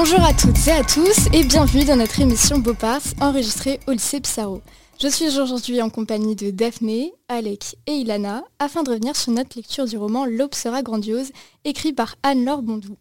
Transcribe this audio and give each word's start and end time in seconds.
Bonjour 0.00 0.22
à 0.22 0.32
toutes 0.32 0.68
et 0.68 0.70
à 0.70 0.84
tous 0.84 1.26
et 1.32 1.42
bienvenue 1.42 1.84
dans 1.84 1.96
notre 1.96 2.20
émission 2.20 2.60
Beaupars 2.60 3.00
enregistrée 3.20 3.80
au 3.88 3.90
lycée 3.90 4.20
Pissarro. 4.20 4.62
Je 5.02 5.08
suis 5.08 5.26
aujourd'hui 5.26 5.82
en 5.82 5.90
compagnie 5.90 6.36
de 6.36 6.52
Daphné, 6.52 7.12
Alec 7.26 7.74
et 7.88 7.94
Ilana 7.94 8.44
afin 8.60 8.84
de 8.84 8.90
revenir 8.90 9.16
sur 9.16 9.32
notre 9.32 9.56
lecture 9.56 9.86
du 9.86 9.98
roman 9.98 10.24
L'aube 10.24 10.54
sera 10.54 10.82
grandiose 10.82 11.32
écrit 11.64 11.92
par 11.92 12.14
Anne-Laure 12.22 12.62
Bondou. 12.62 12.96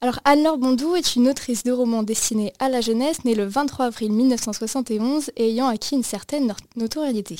Alors 0.00 0.20
Anne-Laure 0.24 0.56
Bondou 0.56 0.96
est 0.96 1.16
une 1.16 1.28
autrice 1.28 1.64
de 1.64 1.72
romans 1.72 2.02
destinés 2.02 2.54
à 2.60 2.70
la 2.70 2.80
jeunesse 2.80 3.26
née 3.26 3.34
le 3.34 3.44
23 3.44 3.84
avril 3.84 4.10
1971 4.12 5.30
et 5.36 5.50
ayant 5.50 5.68
acquis 5.68 5.96
une 5.96 6.02
certaine 6.02 6.54
notoriété. 6.76 7.36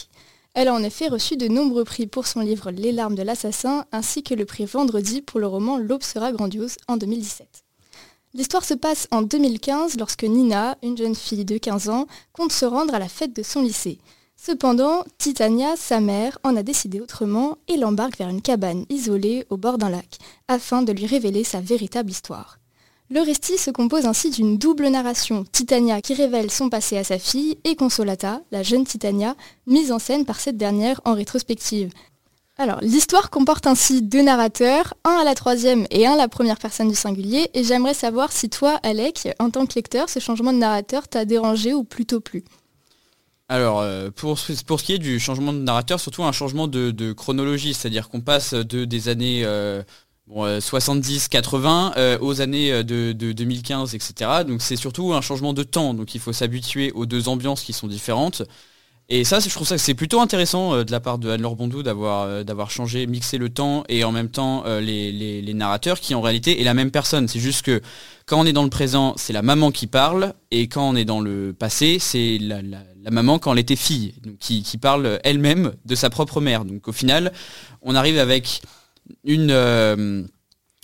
Elle 0.52 0.68
a 0.68 0.74
en 0.74 0.82
effet 0.82 1.08
reçu 1.08 1.38
de 1.38 1.48
nombreux 1.48 1.84
prix 1.84 2.06
pour 2.06 2.26
son 2.26 2.40
livre 2.40 2.70
Les 2.70 2.92
larmes 2.92 3.14
de 3.14 3.22
l'assassin 3.22 3.86
ainsi 3.90 4.22
que 4.22 4.34
le 4.34 4.44
prix 4.44 4.66
Vendredi 4.66 5.22
pour 5.22 5.40
le 5.40 5.46
roman 5.46 5.78
L'aube 5.78 6.02
sera 6.02 6.30
grandiose 6.30 6.76
en 6.88 6.98
2017. 6.98 7.64
L'histoire 8.38 8.64
se 8.64 8.74
passe 8.74 9.08
en 9.10 9.22
2015 9.22 9.96
lorsque 9.98 10.22
Nina, 10.22 10.78
une 10.84 10.96
jeune 10.96 11.16
fille 11.16 11.44
de 11.44 11.58
15 11.58 11.88
ans, 11.88 12.06
compte 12.32 12.52
se 12.52 12.64
rendre 12.64 12.94
à 12.94 13.00
la 13.00 13.08
fête 13.08 13.34
de 13.34 13.42
son 13.42 13.62
lycée. 13.62 13.98
Cependant, 14.36 15.02
Titania, 15.18 15.74
sa 15.76 15.98
mère, 15.98 16.38
en 16.44 16.54
a 16.54 16.62
décidé 16.62 17.00
autrement 17.00 17.58
et 17.66 17.76
l'embarque 17.76 18.16
vers 18.16 18.28
une 18.28 18.40
cabane 18.40 18.84
isolée 18.90 19.44
au 19.50 19.56
bord 19.56 19.76
d'un 19.76 19.90
lac, 19.90 20.18
afin 20.46 20.82
de 20.82 20.92
lui 20.92 21.06
révéler 21.06 21.42
sa 21.42 21.60
véritable 21.60 22.12
histoire. 22.12 22.60
Le 23.10 23.22
récit 23.22 23.58
se 23.58 23.72
compose 23.72 24.06
ainsi 24.06 24.30
d'une 24.30 24.56
double 24.56 24.86
narration, 24.86 25.44
Titania 25.50 26.00
qui 26.00 26.14
révèle 26.14 26.52
son 26.52 26.70
passé 26.70 26.96
à 26.96 27.02
sa 27.02 27.18
fille, 27.18 27.58
et 27.64 27.74
Consolata, 27.74 28.42
la 28.52 28.62
jeune 28.62 28.84
Titania, 28.84 29.34
mise 29.66 29.90
en 29.90 29.98
scène 29.98 30.24
par 30.24 30.38
cette 30.38 30.56
dernière 30.56 31.00
en 31.04 31.14
rétrospective. 31.14 31.90
Alors, 32.60 32.80
l'histoire 32.80 33.30
comporte 33.30 33.68
ainsi 33.68 34.02
deux 34.02 34.22
narrateurs, 34.22 34.94
un 35.04 35.18
à 35.20 35.24
la 35.24 35.36
troisième 35.36 35.86
et 35.92 36.08
un 36.08 36.14
à 36.14 36.16
la 36.16 36.26
première 36.26 36.58
personne 36.58 36.88
du 36.88 36.96
singulier, 36.96 37.48
et 37.54 37.62
j'aimerais 37.62 37.94
savoir 37.94 38.32
si 38.32 38.50
toi, 38.50 38.80
Alec, 38.82 39.28
en 39.38 39.50
tant 39.50 39.64
que 39.64 39.76
lecteur, 39.76 40.08
ce 40.08 40.18
changement 40.18 40.52
de 40.52 40.58
narrateur 40.58 41.06
t'a 41.06 41.24
dérangé 41.24 41.72
ou 41.72 41.84
plutôt 41.84 42.20
plu 42.20 42.44
alors, 43.50 43.80
euh, 43.80 44.10
pour, 44.10 44.38
ce 44.38 44.52
qui 44.84 44.92
est 44.92 44.98
du 44.98 45.18
changement 45.18 45.54
de 45.54 45.58
narrateur, 45.58 45.98
surtout 46.00 46.22
un 46.22 46.32
changement 46.32 46.68
de, 46.68 47.12
chronologie, 47.12 47.72
c'est-à-dire 47.72 48.10
qu'on 48.10 48.20
passe 48.20 48.52
de, 48.52 48.84
des 48.84 49.08
années 49.08 49.42
70-80 50.30 51.92
euh, 51.96 51.96
euh, 51.96 52.18
aux 52.20 52.42
années 52.42 52.84
de, 52.84 53.12
2015, 53.12 53.94
etc. 53.94 54.42
Donc 54.46 54.60
c'est 54.60 54.76
surtout 54.76 55.14
un 55.14 55.22
changement 55.22 55.54
de 55.54 55.62
temps, 55.62 55.94
donc 55.94 56.14
il 56.14 56.20
faut 56.20 56.34
s'habituer 56.34 56.92
aux 56.92 57.06
deux 57.06 57.28
ambiances 57.28 57.62
qui 57.62 57.72
sont 57.72 57.86
différentes. 57.86 58.42
Et 59.10 59.24
ça, 59.24 59.40
je 59.40 59.48
trouve 59.48 59.66
ça 59.66 59.76
que 59.76 59.80
c'est 59.80 59.94
plutôt 59.94 60.20
intéressant 60.20 60.84
de 60.84 60.90
la 60.90 61.00
part 61.00 61.18
de 61.18 61.30
Anne-Laure 61.30 61.56
Bondou 61.56 61.82
d'avoir 61.82 62.44
d'avoir 62.44 62.70
changé, 62.70 63.06
mixé 63.06 63.38
le 63.38 63.48
temps 63.48 63.84
et 63.88 64.04
en 64.04 64.12
même 64.12 64.28
temps 64.28 64.64
les, 64.80 65.10
les, 65.12 65.54
narrateurs 65.54 65.98
qui 66.00 66.14
en 66.14 66.20
réalité 66.20 66.60
est 66.60 66.64
la 66.64 66.74
même 66.74 66.90
personne. 66.90 67.26
C'est 67.26 67.40
juste 67.40 67.64
que 67.64 67.80
quand 68.28 68.38
on 68.38 68.44
est 68.44 68.52
dans 68.52 68.62
le 68.62 68.68
présent, 68.68 69.14
c'est 69.16 69.32
la 69.32 69.40
maman 69.40 69.70
qui 69.70 69.86
parle, 69.86 70.34
et 70.50 70.68
quand 70.68 70.86
on 70.86 70.94
est 70.94 71.06
dans 71.06 71.20
le 71.20 71.54
passé, 71.54 71.98
c'est 71.98 72.36
la, 72.38 72.60
maman 73.10 73.38
quand 73.38 73.54
elle 73.54 73.58
était 73.58 73.74
fille, 73.74 74.14
qui, 74.38 74.62
parle 74.78 75.18
elle-même 75.24 75.72
de 75.86 75.94
sa 75.94 76.10
propre 76.10 76.42
mère. 76.42 76.66
Donc 76.66 76.88
au 76.88 76.92
final, 76.92 77.32
on 77.80 77.94
arrive 77.94 78.18
avec 78.18 78.60
une, 79.24 79.50
euh, 79.50 80.24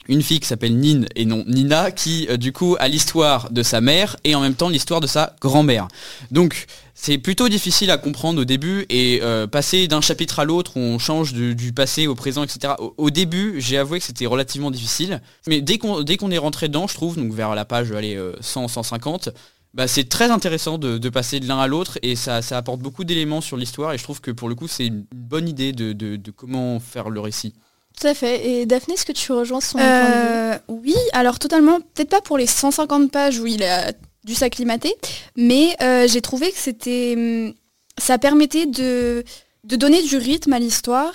une 0.09 0.23
fille 0.23 0.41
qui 0.41 0.47
s'appelle 0.47 0.77
Nine 0.77 1.07
et 1.15 1.25
non 1.25 1.45
Nina, 1.47 1.91
qui 1.91 2.27
euh, 2.29 2.37
du 2.37 2.53
coup 2.53 2.77
a 2.79 2.89
l'histoire 2.89 3.51
de 3.51 3.63
sa 3.63 3.81
mère 3.81 4.17
et 4.25 4.35
en 4.35 4.41
même 4.41 4.55
temps 4.55 4.69
l'histoire 4.69 5.01
de 5.01 5.07
sa 5.07 5.37
grand-mère. 5.41 5.89
Donc 6.31 6.67
c'est 6.95 7.19
plutôt 7.19 7.49
difficile 7.49 7.91
à 7.91 7.99
comprendre 7.99 8.41
au 8.41 8.45
début 8.45 8.87
et 8.89 9.21
euh, 9.23 9.47
passer 9.47 9.89
d'un 9.89 10.01
chapitre 10.01 10.39
à 10.39 10.45
l'autre, 10.45 10.77
on 10.77 10.99
change 10.99 11.33
du 11.33 11.73
passé 11.73 12.07
au 12.07 12.15
présent, 12.15 12.45
etc. 12.45 12.75
Au, 12.79 13.11
début, 13.11 13.61
j'ai 13.61 13.79
avoué 13.79 13.99
que 13.99 14.05
c'était 14.05 14.27
relativement 14.27 14.71
difficile, 14.71 15.21
mais 15.47 15.61
dès 15.61 15.79
qu'on 15.79 16.31
est 16.31 16.39
rentré 16.39 16.69
dedans, 16.69 16.87
je 16.87 16.95
trouve, 16.95 17.17
donc 17.17 17.33
vers 17.33 17.55
la 17.55 17.65
page 17.65 17.91
allez, 17.93 18.17
100-150, 18.41 19.31
bah, 19.75 19.89
c'est 19.89 20.09
très 20.09 20.31
intéressant 20.31 20.79
de, 20.79 21.09
passer 21.09 21.41
de 21.41 21.49
l'un 21.49 21.59
à 21.59 21.67
l'autre 21.67 21.99
et 22.03 22.15
ça, 22.15 22.41
apporte 22.53 22.81
beaucoup 22.81 23.03
d'éléments 23.03 23.41
sur 23.41 23.57
l'histoire 23.57 23.93
et 23.93 23.99
je 23.99 24.05
trouve 24.05 24.21
que 24.21 24.31
pour 24.31 24.49
le 24.49 24.55
coup 24.55 24.69
c'est 24.69 24.87
une 24.87 25.05
bonne 25.13 25.49
idée 25.49 25.73
de, 25.73 26.31
comment 26.31 26.79
faire 26.79 27.11
le 27.11 27.19
récit. 27.19 27.55
Tout 28.01 28.07
à 28.07 28.15
fait. 28.15 28.47
Et 28.47 28.67
Daphné, 28.67 28.95
est-ce 28.95 29.07
que 29.07 29.13
tu 29.13 29.33
rejoins 29.33 29.61
son 29.61 29.79
euh, 29.79 30.59
Oui, 30.69 30.97
alors 31.13 31.39
totalement, 31.39 31.81
peut-être 31.81 32.11
pas 32.11 32.21
pour 32.21 32.39
les 32.39 32.47
150 32.47 33.11
pages 33.11 33.39
où 33.39 33.47
il 33.47 33.63
a 33.63 33.93
dû 34.25 34.35
s'acclimater, 34.35 34.95
mais 35.37 35.77
euh, 35.83 36.09
j'ai 36.09 36.21
trouvé 36.21 36.51
que 36.51 36.59
c'était, 36.59 37.15
hum, 37.17 37.55
ça 37.99 38.19
permettait 38.19 38.67
de, 38.67 39.25
donner 39.65 40.03
du 40.03 40.17
rythme 40.17 40.53
à 40.53 40.59
l'histoire 40.59 41.13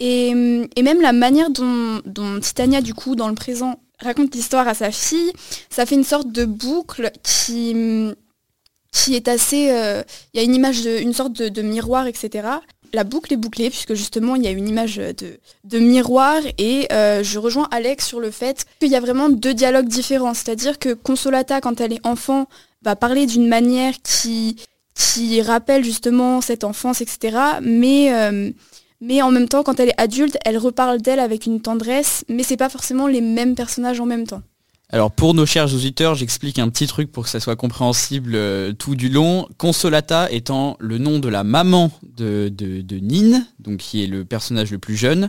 et, 0.00 0.30
hum, 0.32 0.66
même 0.82 1.00
la 1.00 1.12
manière 1.12 1.50
dont, 1.50 2.40
Titania, 2.40 2.82
du 2.82 2.94
coup, 2.94 3.16
dans 3.16 3.28
le 3.28 3.34
présent, 3.34 3.80
raconte 4.00 4.34
l'histoire 4.34 4.68
à 4.68 4.74
sa 4.74 4.90
fille, 4.90 5.32
ça 5.70 5.86
fait 5.86 5.94
une 5.94 6.04
sorte 6.04 6.30
de 6.30 6.44
boucle 6.44 7.10
qui, 7.22 7.74
qui 8.92 9.14
est 9.14 9.28
assez... 9.28 9.70
Euh, 9.70 10.02
il 10.32 10.38
y 10.38 10.40
a 10.40 10.44
une 10.44 10.54
image, 10.54 10.82
de, 10.82 10.98
une 10.98 11.14
sorte 11.14 11.32
de, 11.32 11.62
miroir, 11.62 12.06
etc. 12.06 12.48
La 12.92 13.04
boucle 13.04 13.32
est 13.32 13.36
bouclée 13.36 13.70
puisque 13.70 13.94
justement 13.94 14.36
il 14.36 14.42
y 14.42 14.46
a 14.46 14.50
une 14.50 14.68
image 14.68 14.96
de, 14.96 15.78
miroir 15.78 16.40
et 16.56 16.86
euh, 16.92 17.22
je 17.22 17.38
rejoins 17.38 17.68
Alex 17.70 18.06
sur 18.06 18.20
le 18.20 18.30
fait 18.30 18.64
qu'il 18.80 18.90
y 18.90 18.96
a 18.96 19.00
vraiment 19.00 19.28
deux 19.28 19.54
dialogues 19.54 19.88
différents. 19.88 20.34
C'est-à-dire 20.34 20.78
que 20.78 20.94
Consolata, 20.94 21.60
quand 21.60 21.80
elle 21.80 21.92
est 21.92 22.06
enfant, 22.06 22.48
va 22.82 22.96
parler 22.96 23.26
d'une 23.26 23.48
manière 23.48 23.94
qui, 24.02 24.56
qui 24.94 25.42
rappelle 25.42 25.84
justement 25.84 26.40
cette 26.40 26.64
enfance, 26.64 27.00
etc. 27.00 27.36
Mais... 27.62 28.12
Euh, 28.12 28.50
mais 29.00 29.22
en 29.22 29.30
même 29.30 29.48
temps, 29.48 29.62
quand 29.62 29.78
elle 29.78 29.90
est 29.90 30.00
adulte, 30.00 30.38
elle 30.44 30.58
reparle 30.58 31.00
d'elle 31.00 31.20
avec 31.20 31.46
une 31.46 31.60
tendresse, 31.60 32.24
mais 32.28 32.42
c'est 32.42 32.56
pas 32.56 32.68
forcément 32.68 33.06
les 33.06 33.20
mêmes 33.20 33.54
personnages 33.54 34.00
en 34.00 34.06
même 34.06 34.26
temps. 34.26 34.42
Alors 34.90 35.10
pour 35.10 35.34
nos 35.34 35.44
chers 35.44 35.74
auditeurs, 35.74 36.14
j'explique 36.14 36.58
un 36.58 36.70
petit 36.70 36.86
truc 36.86 37.12
pour 37.12 37.24
que 37.24 37.30
ça 37.30 37.40
soit 37.40 37.56
compréhensible 37.56 38.32
euh, 38.34 38.72
tout 38.72 38.94
du 38.94 39.10
long. 39.10 39.46
Consolata 39.58 40.30
étant 40.30 40.78
le 40.80 40.96
nom 40.96 41.18
de 41.18 41.28
la 41.28 41.44
maman 41.44 41.90
de, 42.16 42.48
de, 42.48 42.96
Nine, 42.96 43.46
donc 43.58 43.78
qui 43.78 44.02
est 44.02 44.06
le 44.06 44.24
personnage 44.24 44.70
le 44.70 44.78
plus 44.78 44.96
jeune. 44.96 45.28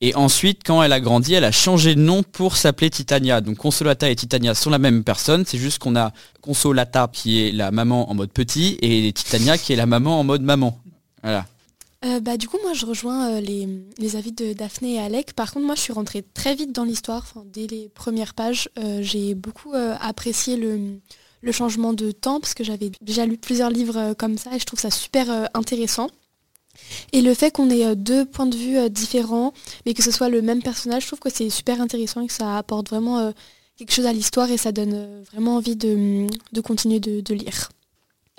Et 0.00 0.14
ensuite, 0.16 0.62
quand 0.66 0.82
elle 0.82 0.92
a 0.92 0.98
grandi, 0.98 1.34
elle 1.34 1.44
a 1.44 1.52
changé 1.52 1.94
de 1.94 2.00
nom 2.00 2.24
pour 2.24 2.56
s'appeler 2.56 2.90
Titania. 2.90 3.40
Donc 3.40 3.58
Consolata 3.58 4.10
et 4.10 4.16
Titania 4.16 4.54
sont 4.54 4.70
la 4.70 4.78
même 4.78 5.04
personne, 5.04 5.44
c'est 5.46 5.58
juste 5.58 5.78
qu'on 5.78 5.94
a 5.94 6.12
Consolata 6.40 7.08
qui 7.12 7.46
est 7.46 7.52
la 7.52 7.70
maman 7.70 8.10
en 8.10 8.14
mode 8.14 8.32
petit 8.32 8.76
et 8.82 9.12
Titania 9.12 9.56
qui 9.56 9.72
est 9.72 9.76
la 9.76 9.86
maman 9.86 10.18
en 10.18 10.24
mode 10.24 10.42
maman. 10.42 10.80
Voilà. 11.22 11.46
Euh, 12.06 12.20
bah, 12.20 12.36
du 12.36 12.48
coup, 12.48 12.58
moi, 12.62 12.72
je 12.72 12.86
rejoins 12.86 13.30
euh, 13.30 13.40
les, 13.40 14.16
avis 14.16 14.32
de 14.32 14.52
Daphné 14.52 14.94
et 14.94 14.98
Alec. 14.98 15.32
Par 15.32 15.52
contre, 15.52 15.66
moi, 15.66 15.74
je 15.74 15.80
suis 15.80 15.92
rentrée 15.92 16.22
très 16.22 16.54
vite 16.54 16.72
dans 16.72 16.84
l'histoire. 16.84 17.32
dès 17.46 17.66
les 17.66 17.88
premières 17.88 18.34
pages, 18.34 18.68
euh, 18.78 19.00
j'ai 19.02 19.34
beaucoup 19.34 19.72
apprécié 19.74 20.56
le, 20.56 21.00
changement 21.52 21.92
de 21.92 22.10
temps 22.10 22.40
parce 22.40 22.54
que 22.54 22.64
j'avais 22.64 22.90
déjà 23.00 23.24
lu 23.24 23.36
plusieurs 23.36 23.70
livres 23.70 24.14
comme 24.14 24.36
ça 24.36 24.56
et 24.56 24.58
je 24.58 24.64
trouve 24.64 24.80
ça 24.80 24.90
super 24.90 25.48
intéressant. 25.54 26.08
Et 27.12 27.22
le 27.22 27.34
fait 27.34 27.52
qu'on 27.52 27.70
ait 27.70 27.94
deux 27.94 28.24
points 28.24 28.46
de 28.46 28.56
vue 28.56 28.90
différents, 28.90 29.52
mais 29.84 29.94
que 29.94 30.02
ce 30.02 30.10
soit 30.10 30.28
le 30.28 30.42
même 30.42 30.60
personnage, 30.60 31.02
je 31.02 31.06
trouve 31.06 31.20
que 31.20 31.30
c'est 31.30 31.48
super 31.48 31.80
intéressant 31.80 32.20
et 32.22 32.26
que 32.26 32.32
ça 32.32 32.58
apporte 32.58 32.90
vraiment 32.90 33.32
quelque 33.76 33.92
chose 33.92 34.06
à 34.06 34.12
l'histoire 34.12 34.50
et 34.50 34.56
ça 34.56 34.72
donne 34.72 35.22
vraiment 35.30 35.54
envie 35.54 35.76
de, 35.76 36.26
continuer 36.62 36.98
de 36.98 37.34
lire. 37.34 37.70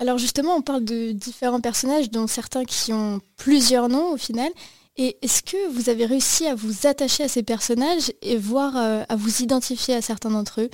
Alors 0.00 0.18
justement, 0.18 0.54
on 0.54 0.62
parle 0.62 0.84
de 0.84 1.12
différents 1.12 1.60
personnages, 1.60 2.10
dont 2.10 2.26
certains 2.26 2.64
qui 2.64 2.92
ont 2.92 3.20
plusieurs 3.36 3.88
noms 3.88 4.12
au 4.12 4.16
final. 4.16 4.50
Et 4.96 5.16
est-ce 5.22 5.42
que 5.42 5.70
vous 5.70 5.90
avez 5.90 6.06
réussi 6.06 6.46
à 6.46 6.54
vous 6.54 6.86
attacher 6.86 7.24
à 7.24 7.28
ces 7.28 7.42
personnages 7.42 8.12
et 8.22 8.36
voir 8.36 8.76
euh, 8.76 9.02
à 9.08 9.16
vous 9.16 9.42
identifier 9.42 9.94
à 9.94 10.02
certains 10.02 10.30
d'entre 10.30 10.60
eux? 10.60 10.70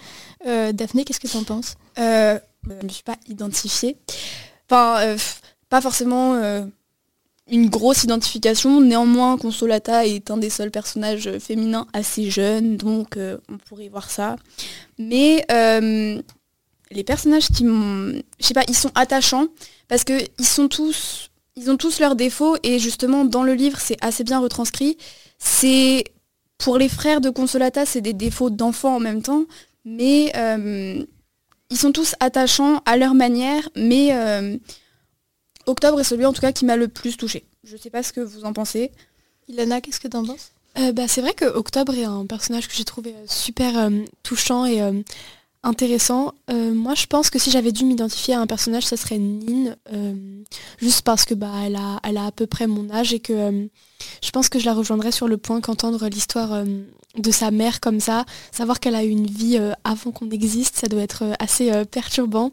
Euh, 0.46 0.72
Daphné, 0.72 1.04
qu'est-ce 1.04 1.20
que 1.20 1.26
tu 1.28 1.36
en 1.36 1.44
penses? 1.44 1.74
Euh, 1.98 2.38
Je 2.66 2.86
ne 2.86 2.88
suis 2.90 3.02
pas 3.02 3.16
identifiée. 3.28 3.98
Enfin, 4.70 5.16
pas 5.68 5.82
forcément 5.82 6.40
une 7.50 7.68
grosse 7.68 8.04
identification. 8.04 8.80
Néanmoins, 8.80 9.36
Consolata 9.36 10.06
est 10.06 10.30
un 10.30 10.38
des 10.38 10.48
seuls 10.48 10.70
personnages 10.70 11.38
féminins 11.38 11.86
assez 11.92 12.30
jeunes, 12.30 12.78
donc 12.78 13.18
on 13.18 13.58
pourrait 13.58 13.88
voir 13.88 14.10
ça. 14.10 14.36
Mais 14.98 15.44
les 16.90 17.04
personnages 17.04 17.48
qui 17.48 17.64
m'ont, 17.64 18.22
je 18.38 18.46
sais 18.46 18.54
pas, 18.54 18.64
ils 18.68 18.76
sont 18.76 18.90
attachants 18.94 19.46
parce 19.88 20.04
que 20.04 20.18
ils 20.38 20.46
sont 20.46 20.68
tous, 20.68 21.30
ils 21.56 21.70
ont 21.70 21.76
tous 21.76 22.00
leurs 22.00 22.16
défauts 22.16 22.56
et 22.62 22.78
justement 22.78 23.24
dans 23.24 23.42
le 23.42 23.54
livre 23.54 23.78
c'est 23.80 23.96
assez 24.02 24.24
bien 24.24 24.40
retranscrit. 24.40 24.96
C'est 25.38 26.04
pour 26.58 26.78
les 26.78 26.88
frères 26.88 27.20
de 27.20 27.30
Consolata, 27.30 27.84
c'est 27.84 28.00
des 28.00 28.12
défauts 28.12 28.50
d'enfants 28.50 28.96
en 28.96 29.00
même 29.00 29.22
temps, 29.22 29.44
mais 29.84 30.32
euh, 30.36 31.04
ils 31.70 31.76
sont 31.76 31.92
tous 31.92 32.14
attachants 32.20 32.80
à 32.86 32.96
leur 32.96 33.14
manière, 33.14 33.68
mais 33.76 34.12
euh, 34.12 34.56
Octobre 35.66 36.00
est 36.00 36.04
celui 36.04 36.24
en 36.26 36.32
tout 36.32 36.40
cas 36.40 36.52
qui 36.52 36.64
m'a 36.64 36.76
le 36.76 36.88
plus 36.88 37.16
touché. 37.16 37.44
Je 37.64 37.76
sais 37.76 37.90
pas 37.90 38.02
ce 38.02 38.12
que 38.12 38.20
vous 38.20 38.44
en 38.44 38.52
pensez. 38.52 38.92
Ilana, 39.48 39.80
qu'est-ce 39.80 40.00
que 40.00 40.08
tu 40.08 40.16
en 40.16 40.24
penses? 40.24 40.52
Euh, 40.78 40.92
bah, 40.92 41.08
C'est 41.08 41.20
vrai 41.20 41.34
que 41.34 41.44
Octobre 41.44 41.94
est 41.94 42.04
un 42.04 42.26
personnage 42.26 42.68
que 42.68 42.74
j'ai 42.74 42.84
trouvé 42.84 43.14
super 43.26 43.90
touchant 44.22 44.64
et 44.64 44.80
intéressant. 45.64 46.34
Euh, 46.50 46.72
moi, 46.72 46.94
je 46.94 47.06
pense 47.06 47.30
que 47.30 47.38
si 47.38 47.50
j'avais 47.50 47.72
dû 47.72 47.84
m'identifier 47.84 48.34
à 48.34 48.40
un 48.40 48.46
personnage, 48.46 48.84
ça 48.84 48.96
serait 48.96 49.18
Nine, 49.18 49.76
euh, 49.92 50.14
juste 50.78 51.02
parce 51.02 51.24
que 51.24 51.34
bah, 51.34 51.52
elle 51.64 51.76
a, 51.76 52.00
elle 52.04 52.18
a 52.18 52.26
à 52.26 52.32
peu 52.32 52.46
près 52.46 52.66
mon 52.66 52.90
âge 52.90 53.12
et 53.12 53.20
que 53.20 53.32
euh, 53.32 53.66
je 54.22 54.30
pense 54.30 54.48
que 54.48 54.58
je 54.58 54.66
la 54.66 54.74
rejoindrais 54.74 55.12
sur 55.12 55.26
le 55.26 55.36
point 55.36 55.60
qu'entendre 55.60 56.06
l'histoire 56.08 56.64
de 57.16 57.30
sa 57.30 57.50
mère 57.50 57.80
comme 57.80 58.00
ça, 58.00 58.24
savoir 58.52 58.80
qu'elle 58.80 58.94
a 58.94 59.04
eu 59.04 59.08
une 59.08 59.26
vie 59.26 59.58
avant 59.84 60.10
qu'on 60.10 60.28
existe, 60.30 60.76
ça 60.76 60.88
doit 60.88 61.02
être 61.02 61.24
assez 61.38 61.70
perturbant 61.86 62.52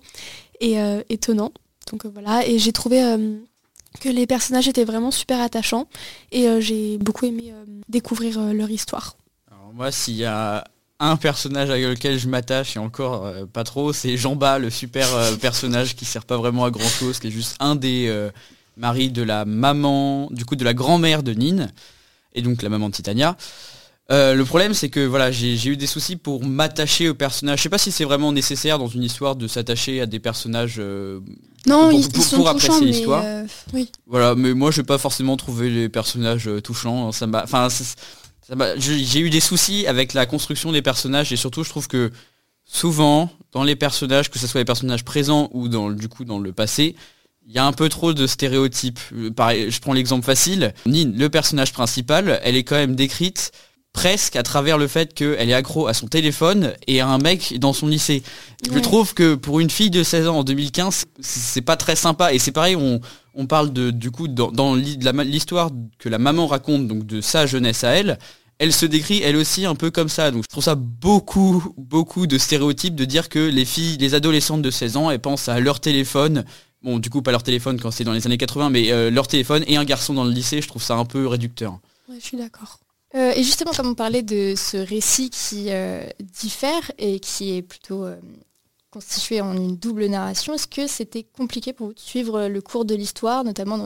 et 0.61 0.77
étonnant. 1.09 1.51
Donc 1.91 2.05
voilà, 2.05 2.47
et 2.47 2.57
j'ai 2.59 2.71
trouvé 2.71 3.01
que 3.99 4.07
les 4.07 4.27
personnages 4.27 4.67
étaient 4.67 4.85
vraiment 4.85 5.11
super 5.11 5.41
attachants 5.41 5.87
et 6.31 6.47
j'ai 6.61 6.97
beaucoup 6.99 7.25
aimé 7.25 7.53
découvrir 7.89 8.53
leur 8.53 8.69
histoire. 8.69 9.17
Alors 9.49 9.73
moi, 9.73 9.91
s'il 9.91 10.15
y 10.15 10.25
a 10.25 10.63
un 11.01 11.18
personnage 11.18 11.69
avec 11.69 11.83
lequel 11.83 12.18
je 12.19 12.27
m'attache 12.27 12.75
et 12.75 12.80
encore 12.80 13.31
pas 13.51 13.63
trop, 13.63 13.92
c'est 13.92 14.18
Jean 14.18 14.36
Bas, 14.36 14.59
le 14.59 14.69
super 14.69 15.07
personnage 15.42 15.95
qui 15.95 16.06
sert 16.06 16.25
pas 16.25 16.38
vraiment 16.38 16.63
à 16.63 16.71
grand 16.71 16.88
chose, 16.88 17.19
qui 17.19 17.27
est 17.27 17.31
juste 17.31 17.56
un 17.59 17.75
des 17.75 18.30
maris 18.77 19.12
de 19.12 19.24
la 19.24 19.45
maman, 19.45 20.30
du 20.31 20.45
coup 20.45 20.56
de 20.56 20.63
la 20.63 20.74
grand-mère 20.74 21.24
de 21.24 21.33
Nine, 21.33 21.71
et 22.33 22.42
donc 22.42 22.62
la 22.62 22.69
maman 22.69 22.89
de 22.89 22.95
Titania. 22.95 23.38
Euh, 24.12 24.33
le 24.36 24.44
problème, 24.44 24.74
c'est 24.74 24.89
que 24.89 25.00
voilà, 25.06 25.31
j'ai 25.31 25.68
eu 25.68 25.77
des 25.77 25.88
soucis 25.88 26.18
pour 26.18 26.44
m'attacher 26.44 27.07
aux 27.07 27.13
personnages. 27.13 27.59
Je 27.59 27.63
sais 27.63 27.69
pas 27.69 27.77
si 27.77 27.92
c'est 27.92 28.03
vraiment 28.03 28.33
nécessaire 28.33 28.77
dans 28.77 28.88
une 28.88 29.03
histoire 29.03 29.38
de 29.38 29.48
s'attacher 29.48 30.01
à 30.01 30.06
des 30.06 30.19
personnages. 30.19 30.75
Euh, 30.80 31.21
non, 31.65 31.89
pour, 31.89 32.00
ils, 32.00 32.21
sont 32.21 32.45
apprécier 32.45 32.86
l'histoire. 32.86 33.24
Euh, 33.24 33.45
oui. 33.74 33.89
Voilà, 34.07 34.36
mais 34.36 34.53
moi, 34.53 34.71
je 34.71 34.81
n'ai 34.81 34.86
pas 34.86 34.98
forcément 34.98 35.38
trouvé 35.38 35.69
les 35.69 35.88
personnages 35.88 36.50
touchants. 36.63 37.13
Ça 37.13 37.25
m'a, 37.25 37.44
enfin, 37.44 37.69
j'ai 38.77 39.19
eu 39.19 39.29
des 39.29 39.39
soucis 39.39 39.88
avec 39.88 40.13
la 40.13 40.25
construction 40.25 40.71
des 40.71 40.81
personnages 40.81 41.31
et 41.31 41.38
surtout, 41.38 41.63
je 41.63 41.69
trouve 41.69 41.88
que 41.88 42.11
souvent, 42.65 43.29
dans 43.51 43.63
les 43.63 43.75
personnages, 43.75 44.29
que 44.29 44.39
ce 44.39 44.47
soit 44.47 44.61
les 44.61 44.65
personnages 44.65 45.03
présents 45.03 45.49
ou 45.53 45.67
dans 45.67 45.91
du 45.91 46.07
coup 46.07 46.25
dans 46.25 46.39
le 46.39 46.53
passé, 46.53 46.95
il 47.47 47.53
y 47.53 47.57
a 47.57 47.65
un 47.65 47.73
peu 47.73 47.89
trop 47.89 48.13
de 48.13 48.27
stéréotypes. 48.27 48.99
Pareil, 49.35 49.71
je 49.71 49.79
prends 49.79 49.93
l'exemple 49.93 50.25
facile. 50.25 50.73
Nine, 50.85 51.17
le 51.17 51.29
personnage 51.29 51.73
principal, 51.73 52.39
elle 52.43 52.55
est 52.55 52.63
quand 52.63 52.75
même 52.75 52.95
décrite 52.95 53.51
presque 53.93 54.38
à 54.38 54.43
travers 54.43 54.77
le 54.77 54.88
fait 54.88 55.13
qu'elle 55.13 55.49
est 55.49 55.53
accro 55.53 55.88
à 55.88 55.93
son 55.93 56.07
téléphone 56.07 56.73
et 56.88 57.01
à 57.01 57.07
un 57.07 57.17
mec 57.17 57.59
dans 57.59 57.73
son 57.73 57.88
lycée. 57.88 58.23
Je 58.71 58.79
trouve 58.79 59.13
que 59.13 59.35
pour 59.35 59.59
une 59.59 59.69
fille 59.69 59.89
de 59.89 60.03
16 60.03 60.27
ans 60.27 60.39
en 60.39 60.43
2015, 60.43 61.05
c'est 61.19 61.61
pas 61.61 61.75
très 61.75 61.95
sympa. 61.95 62.33
Et 62.33 62.39
c'est 62.39 62.51
pareil, 62.51 62.75
on, 62.75 63.01
on, 63.33 63.47
parle 63.47 63.73
de, 63.73 63.91
du 63.91 64.11
coup, 64.11 64.27
dans, 64.27 64.75
l'histoire 64.75 65.71
que 65.99 66.09
la 66.09 66.17
maman 66.17 66.47
raconte, 66.47 66.87
de 66.87 67.21
sa 67.21 67.45
jeunesse 67.45 67.83
à 67.83 67.91
elle, 67.91 68.17
elle 68.61 68.73
se 68.73 68.85
décrit 68.85 69.21
elle 69.23 69.37
aussi 69.37 69.65
un 69.65 69.73
peu 69.73 69.89
comme 69.89 70.09
ça. 70.09 70.29
Donc 70.29 70.43
je 70.43 70.47
trouve 70.47 70.63
ça 70.63 70.75
beaucoup, 70.75 71.73
beaucoup 71.77 72.27
de 72.27 72.37
stéréotypes 72.37 72.95
de 72.95 73.05
dire 73.05 73.27
que 73.27 73.39
les 73.39 73.65
filles, 73.65 73.97
les 73.97 74.13
adolescentes 74.13 74.61
de 74.61 74.69
16 74.69 74.97
ans, 74.97 75.09
elles 75.09 75.19
pensent 75.19 75.49
à 75.49 75.59
leur 75.59 75.79
téléphone. 75.79 76.45
Bon, 76.83 76.99
du 76.99 77.09
coup, 77.09 77.23
pas 77.23 77.31
leur 77.31 77.41
téléphone 77.41 77.79
quand 77.81 77.89
c'est 77.89 78.03
dans 78.03 78.13
les 78.13 78.27
années 78.27 78.37
80, 78.37 78.69
mais 78.69 78.91
euh, 78.91 79.09
leur 79.09 79.27
téléphone 79.27 79.63
et 79.65 79.77
un 79.77 79.83
garçon 79.83 80.13
dans 80.13 80.23
le 80.23 80.31
lycée, 80.31 80.61
je 80.61 80.67
trouve 80.67 80.83
ça 80.83 80.95
un 80.95 81.05
peu 81.05 81.25
réducteur. 81.25 81.79
Je 82.13 82.23
suis 82.23 82.37
d'accord. 82.37 82.79
Euh, 83.15 83.33
et 83.35 83.43
justement, 83.43 83.71
comme 83.71 83.87
on 83.87 83.95
parlait 83.95 84.21
de 84.21 84.53
ce 84.55 84.77
récit 84.77 85.31
qui 85.31 85.65
euh, 85.69 86.03
diffère 86.19 86.91
et 86.99 87.19
qui 87.19 87.57
est 87.57 87.63
plutôt 87.63 88.05
constitué 88.91 89.41
en 89.41 89.55
une 89.55 89.77
double 89.77 90.05
narration, 90.05 90.53
est-ce 90.53 90.67
que 90.67 90.88
c'était 90.88 91.23
compliqué 91.23 91.73
pour 91.73 91.88
vous 91.88 91.93
de 91.93 91.99
suivre 91.99 92.47
le 92.47 92.61
cours 92.61 92.85
de 92.85 92.95
l'histoire, 92.95 93.43
notamment 93.43 93.85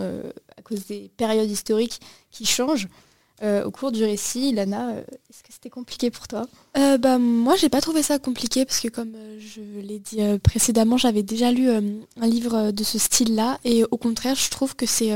à 0.57 0.62
cause 0.63 0.86
des 0.88 1.12
périodes 1.16 1.50
historiques 1.50 2.00
qui 2.31 2.46
changent 2.46 2.88
au 3.44 3.69
cours 3.69 3.92
du 3.92 4.04
récit 4.04 4.52
Lana, 4.54 4.94
est-ce 5.30 5.44
que 5.44 5.52
c'était 5.52 5.69
compliqué 5.69 6.10
pour 6.10 6.28
toi? 6.28 6.48
Bah, 6.74 7.19
Moi, 7.19 7.56
j'ai 7.56 7.69
pas 7.69 7.81
trouvé 7.81 8.02
ça 8.02 8.18
compliqué 8.18 8.66
parce 8.66 8.80
que, 8.80 8.88
comme 8.88 9.13
je 9.40 9.62
l'ai 9.81 10.00
dit 10.00 10.22
précédemment, 10.42 10.98
j'avais 10.98 11.24
déjà 11.24 11.52
lu 11.52 11.69
un 11.69 12.28
livre 12.28 12.72
de 12.72 12.84
ce 12.84 12.98
style-là 12.98 13.60
et 13.63 13.84
au 13.84 13.98
contraire, 13.98 14.36
je 14.36 14.50
trouve 14.50 14.75
que 14.75 14.86
c'est 14.86 15.12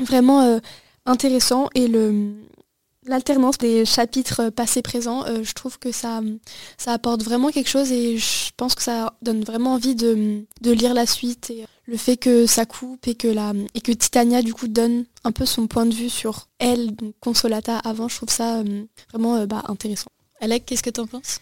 vraiment 0.00 0.60
intéressant 1.04 1.68
et 1.74 1.88
le, 1.88 2.32
l'alternance 3.08 3.58
des 3.58 3.84
chapitres 3.84 4.50
passés-présents, 4.50 5.24
euh, 5.26 5.42
je 5.42 5.52
trouve 5.52 5.78
que 5.78 5.92
ça, 5.92 6.20
ça 6.78 6.92
apporte 6.92 7.22
vraiment 7.22 7.50
quelque 7.50 7.68
chose 7.68 7.90
et 7.92 8.18
je 8.18 8.50
pense 8.56 8.74
que 8.74 8.82
ça 8.82 9.14
donne 9.22 9.42
vraiment 9.44 9.74
envie 9.74 9.94
de, 9.94 10.44
lire 10.62 10.94
la 10.94 11.06
suite. 11.06 11.50
Et 11.50 11.66
le 11.86 11.96
fait 11.96 12.16
que 12.16 12.46
ça 12.46 12.66
coupe 12.66 13.06
et 13.08 13.14
que, 13.14 13.28
la, 13.28 13.52
et 13.74 13.80
que 13.80 13.92
Titania 13.92 14.42
du 14.42 14.52
coup 14.54 14.68
donne 14.68 15.04
un 15.24 15.32
peu 15.32 15.46
son 15.46 15.66
point 15.66 15.86
de 15.86 15.94
vue 15.94 16.10
sur 16.10 16.48
elle, 16.58 16.94
donc 16.94 17.14
Consolata 17.20 17.78
avant, 17.78 18.08
je 18.08 18.16
trouve 18.16 18.30
ça 18.30 18.58
euh, 18.58 18.84
vraiment 19.12 19.36
euh, 19.36 19.46
bah, 19.46 19.62
intéressant. 19.68 20.10
Alec, 20.40 20.64
qu'est-ce 20.66 20.82
que 20.82 20.90
tu 20.90 21.00
en 21.00 21.06
penses? 21.06 21.40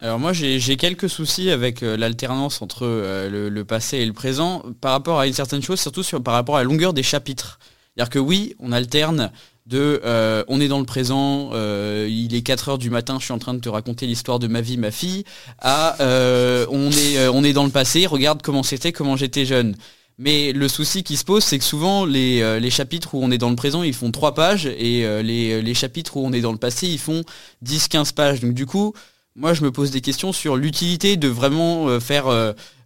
Alors 0.00 0.18
moi 0.18 0.32
j'ai 0.32 0.76
quelques 0.76 1.08
soucis 1.08 1.50
avec 1.50 1.80
l'alternance 1.80 2.60
entre 2.62 2.84
le, 2.84 3.62
passé 3.62 3.98
et 3.98 4.04
le 4.04 4.12
présent 4.12 4.62
par 4.80 4.90
rapport 4.90 5.20
à 5.20 5.26
une 5.28 5.32
certaine 5.32 5.62
chose, 5.62 5.80
surtout 5.80 6.02
sur, 6.02 6.20
par 6.20 6.34
rapport 6.34 6.56
à 6.56 6.58
la 6.58 6.64
longueur 6.64 6.92
des 6.92 7.04
chapitres. 7.04 7.60
C'est-à-dire 7.94 8.10
que 8.10 8.18
oui, 8.18 8.56
on 8.58 8.72
alterne 8.72 9.30
de 9.66 10.00
euh, 10.04 10.44
on 10.48 10.60
est 10.60 10.68
dans 10.68 10.78
le 10.78 10.84
présent, 10.84 11.50
euh, 11.54 12.06
il 12.10 12.34
est 12.34 12.42
4 12.42 12.68
heures 12.68 12.78
du 12.78 12.90
matin, 12.90 13.16
je 13.18 13.24
suis 13.24 13.32
en 13.32 13.38
train 13.38 13.54
de 13.54 13.60
te 13.60 13.68
raconter 13.68 14.06
l'histoire 14.06 14.38
de 14.38 14.46
ma 14.46 14.60
vie, 14.60 14.76
ma 14.76 14.90
fille, 14.90 15.24
à 15.58 16.00
euh, 16.02 16.66
on, 16.70 16.90
est, 16.90 17.52
dans 17.52 17.64
le 17.64 17.70
passé, 17.70 18.06
regarde 18.06 18.42
comment 18.42 18.62
c'était, 18.62 18.92
comment 18.92 19.16
j'étais 19.16 19.46
jeune. 19.46 19.74
Mais 20.18 20.52
le 20.52 20.68
souci 20.68 21.02
qui 21.02 21.16
se 21.16 21.24
pose, 21.24 21.42
c'est 21.42 21.58
que 21.58 21.64
souvent 21.64 22.04
les, 22.04 22.70
chapitres 22.70 23.14
où 23.14 23.24
on 23.24 23.30
est 23.30 23.38
dans 23.38 23.50
le 23.50 23.56
présent, 23.56 23.82
ils 23.82 23.94
font 23.94 24.10
3 24.10 24.34
pages, 24.34 24.66
et 24.66 25.22
les, 25.22 25.62
les, 25.62 25.74
chapitres 25.74 26.18
où 26.18 26.24
on 26.24 26.32
est 26.32 26.42
dans 26.42 26.52
le 26.52 26.58
passé, 26.58 26.86
ils 26.86 27.00
font 27.00 27.22
10-15 27.64 28.12
pages. 28.14 28.40
Donc 28.40 28.52
du 28.52 28.66
coup, 28.66 28.94
moi 29.34 29.54
je 29.54 29.64
me 29.64 29.72
pose 29.72 29.90
des 29.90 30.02
questions 30.02 30.32
sur 30.32 30.56
l'utilité 30.56 31.16
de 31.16 31.26
vraiment 31.26 31.98
faire 31.98 32.28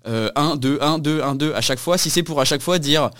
1, 0.06 0.56
2, 0.56 0.78
1, 0.80 0.98
2, 1.00 1.22
1, 1.22 1.34
2 1.34 1.52
à 1.52 1.60
chaque 1.60 1.80
fois, 1.80 1.98
si 1.98 2.08
c'est 2.08 2.22
pour 2.22 2.40
à 2.40 2.46
chaque 2.46 2.62
fois 2.62 2.78
dire 2.78 3.10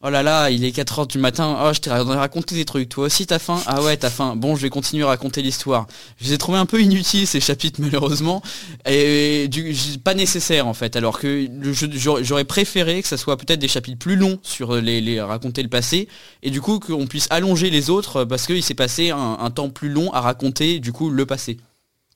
Oh 0.00 0.10
là 0.10 0.22
là, 0.22 0.48
il 0.48 0.64
est 0.64 0.70
4h 0.70 1.08
du 1.08 1.18
matin, 1.18 1.58
oh 1.60 1.72
je 1.74 1.80
t'ai 1.80 1.90
raconté 1.90 2.54
des 2.54 2.64
trucs, 2.64 2.88
toi 2.88 3.06
aussi 3.06 3.26
t'as 3.26 3.40
faim? 3.40 3.60
Ah 3.66 3.82
ouais 3.82 3.96
t'as 3.96 4.10
faim, 4.10 4.36
bon 4.36 4.54
je 4.54 4.62
vais 4.62 4.70
continuer 4.70 5.02
à 5.02 5.08
raconter 5.08 5.42
l'histoire. 5.42 5.88
Je 6.18 6.26
les 6.26 6.34
ai 6.34 6.38
trouvés 6.38 6.58
un 6.58 6.66
peu 6.66 6.80
inutiles 6.80 7.26
ces 7.26 7.40
chapitres 7.40 7.80
malheureusement, 7.82 8.40
et, 8.86 9.50
pas 10.04 10.14
nécessaire 10.14 10.68
en 10.68 10.72
fait, 10.72 10.94
alors 10.94 11.18
que 11.18 11.48
j'aurais 12.22 12.44
préféré 12.44 13.02
que 13.02 13.08
ça 13.08 13.16
soit 13.16 13.36
peut-être 13.38 13.58
des 13.58 13.66
chapitres 13.66 13.98
plus 13.98 14.14
longs 14.14 14.38
sur 14.44 14.76
les, 14.76 15.20
raconter 15.20 15.64
le 15.64 15.68
passé, 15.68 16.06
et 16.44 16.50
du 16.50 16.60
coup 16.60 16.78
qu'on 16.78 17.08
puisse 17.08 17.26
allonger 17.30 17.68
les 17.68 17.90
autres 17.90 18.22
parce 18.22 18.46
qu'il 18.46 18.62
s'est 18.62 18.74
passé 18.74 19.10
un, 19.10 19.50
temps 19.50 19.68
plus 19.68 19.88
long 19.88 20.12
à 20.12 20.20
raconter 20.20 20.78
du 20.78 20.92
coup 20.92 21.10
le 21.10 21.26
passé. 21.26 21.56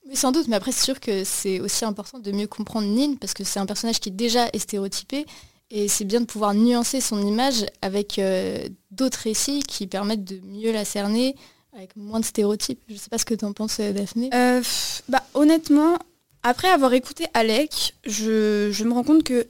Mais 0.08 0.14
sans 0.14 0.30
doute, 0.30 0.46
mais 0.46 0.54
après 0.54 0.70
c'est 0.70 0.84
sûr 0.84 1.00
que 1.00 1.24
c'est 1.24 1.58
aussi 1.58 1.84
important 1.84 2.20
de 2.20 2.30
mieux 2.30 2.46
comprendre 2.46 2.86
Nin 2.86 3.16
parce 3.20 3.34
que 3.34 3.42
c'est 3.42 3.58
un 3.58 3.66
personnage 3.66 3.98
qui 3.98 4.12
déjà 4.12 4.46
est 4.52 4.60
stéréotypé 4.60 5.26
et 5.74 5.88
c'est 5.88 6.04
bien 6.04 6.20
de 6.20 6.26
pouvoir 6.26 6.52
nuancer 6.52 7.00
son 7.00 7.26
image 7.26 7.64
avec 7.80 8.18
euh, 8.18 8.68
d'autres 8.90 9.20
récits 9.24 9.62
qui 9.66 9.86
permettent 9.86 10.22
de 10.22 10.38
mieux 10.44 10.70
la 10.70 10.84
cerner 10.84 11.34
avec 11.74 11.96
moins 11.96 12.20
de 12.20 12.26
stéréotypes. 12.26 12.78
Je 12.88 12.92
ne 12.92 12.98
sais 12.98 13.08
pas 13.08 13.16
ce 13.16 13.24
que 13.24 13.34
tu 13.34 13.46
en 13.46 13.54
penses, 13.54 13.78
euh, 13.80 13.92
Daphné. 13.92 14.28
Euh, 14.34 14.62
bah, 15.08 15.24
honnêtement, 15.32 15.98
après 16.42 16.68
avoir 16.68 16.92
écouté 16.92 17.24
Alec, 17.32 17.94
je, 18.04 18.84
me 18.84 18.92
rends 18.92 19.02
compte 19.02 19.24
que 19.24 19.46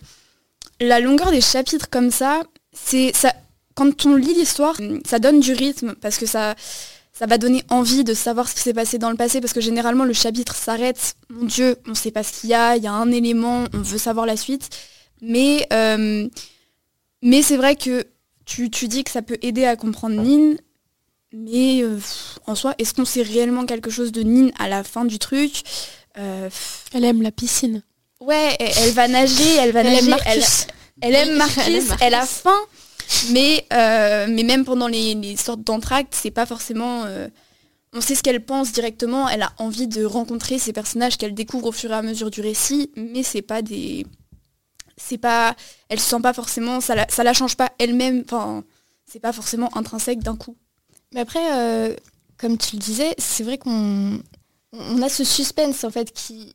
la 0.81 1.01
longueur 1.01 1.33
des 1.33 1.41
chapitres 1.41 1.91
comme 1.91 2.13
ça, 2.13 2.43
c'est 2.73 3.11
ça. 3.13 3.35
Quand 3.75 4.07
on 4.07 4.15
lit 4.15 4.35
l'histoire, 4.35 4.77
ça 5.05 5.19
donne 5.19 5.41
du 5.41 5.53
rythme 5.53 5.95
parce 6.01 6.19
que 6.19 6.27
ça, 6.27 6.55
ça 7.13 7.27
va 7.27 7.37
donner 7.37 7.65
envie 7.69 8.05
de 8.05 8.15
savoir 8.15 8.49
ce 8.49 8.55
qui 8.55 8.61
s'est 8.61 8.75
passé 8.75 8.99
dans 8.99 9.11
le 9.11 9.17
passé 9.17 9.41
parce 9.41 9.55
que 9.55 9.61
généralement 9.61 10.05
le 10.05 10.13
chapitre 10.13 10.55
s'arrête. 10.55 11.17
Mon 11.31 11.47
Dieu, 11.47 11.77
on 11.87 11.91
ne 11.91 11.97
sait 11.97 12.13
pas 12.13 12.23
ce 12.23 12.41
qu'il 12.41 12.51
y 12.51 12.55
a, 12.55 12.77
il 12.77 12.85
y 12.85 12.87
a 12.87 12.93
un 12.93 13.11
élément, 13.11 13.65
on 13.73 13.79
veut 13.79 13.99
savoir 13.99 14.27
la 14.27 14.37
suite. 14.37 14.69
Mais, 15.23 15.67
euh, 15.73 16.29
mais 17.23 17.43
c'est 17.43 17.57
vrai 17.57 17.77
que 17.77 18.05
tu, 18.45 18.69
dis 18.69 19.05
que 19.05 19.11
ça 19.11 19.23
peut 19.23 19.39
aider 19.41 19.65
à 19.65 19.77
comprendre 19.77 20.21
Nin, 20.21 20.57
mais 21.33 21.83
euh, 21.83 21.99
en 22.47 22.55
soi, 22.55 22.75
est-ce 22.79 22.93
qu'on 22.93 23.05
sait 23.05 23.23
réellement 23.23 23.65
quelque 23.65 23.89
chose 23.89 24.13
de 24.13 24.23
Nin 24.23 24.51
à 24.59 24.69
la 24.69 24.83
fin 24.83 25.05
du 25.05 25.19
truc? 25.19 25.63
Euh, 26.19 26.51
Elle 26.93 27.05
aime 27.05 27.23
la 27.23 27.31
piscine. 27.31 27.83
Ouais, 28.21 28.57
elle, 28.59 28.91
va 28.91 29.09
nager, 29.09 29.57
elle 29.59 29.73
va 29.73 29.83
nager. 29.85 30.13
Elle, 31.01 31.15
aime 31.15 31.37
Marcus, 31.37 31.85
elle, 32.01 32.15
a 32.15 32.27
faim. 32.27 32.59
Mais, 33.31 33.65
mais 33.71 34.43
même 34.43 34.65
pendant 34.65 34.89
les, 34.89 35.37
sortes 35.37 35.63
d'entractes, 35.63 36.15
c'est 36.15 36.31
pas 36.31 36.47
forcément 36.47 37.07
on 37.95 38.01
sait 38.01 38.15
ce 38.15 38.23
qu'elle 38.23 38.43
pense 38.43 38.73
directement, 38.73 39.29
elle 39.29 39.43
a 39.43 39.53
envie 39.59 39.87
de 39.87 40.05
rencontrer 40.05 40.59
ces 40.59 40.73
personnages 40.73 41.19
qu'elle 41.19 41.35
découvre 41.35 41.67
au 41.67 41.73
fur 41.73 41.91
et 41.91 41.95
à 41.95 42.01
mesure 42.01 42.31
du 42.31 42.41
récit, 42.41 42.91
mais 42.97 43.23
c'est 43.23 43.43
pas 43.43 43.61
des 43.61 44.07
c'est 44.97 45.19
pas, 45.19 45.55
elle 45.89 46.01
se 46.01 46.09
sent 46.09 46.21
pas 46.21 46.33
forcément, 46.33 46.81
ça 46.81 46.95
la, 46.95 47.09
ça 47.09 47.25
la 47.25 47.33
change 47.33 47.57
pas 47.57 47.73
elle-même. 47.79 48.23
Enfin, 48.25 48.65
c'est 49.07 49.21
pas 49.21 49.33
forcément 49.33 49.75
intrinsèque 49.77 50.21
d'un 50.21 50.37
coup. 50.37 50.57
Mais 51.13 51.21
après, 51.21 51.55
euh, 51.55 51.95
comme 52.39 52.59
tu 52.59 52.77
le 52.77 52.81
disais, 52.81 53.15
c'est 53.19 53.45
vrai 53.45 53.59
qu'on 53.59 54.21
on 54.73 55.03
a 55.03 55.09
ce 55.09 55.25
suspense 55.25 55.85
en 55.85 55.91
fait 55.91 56.13
qui 56.13 56.55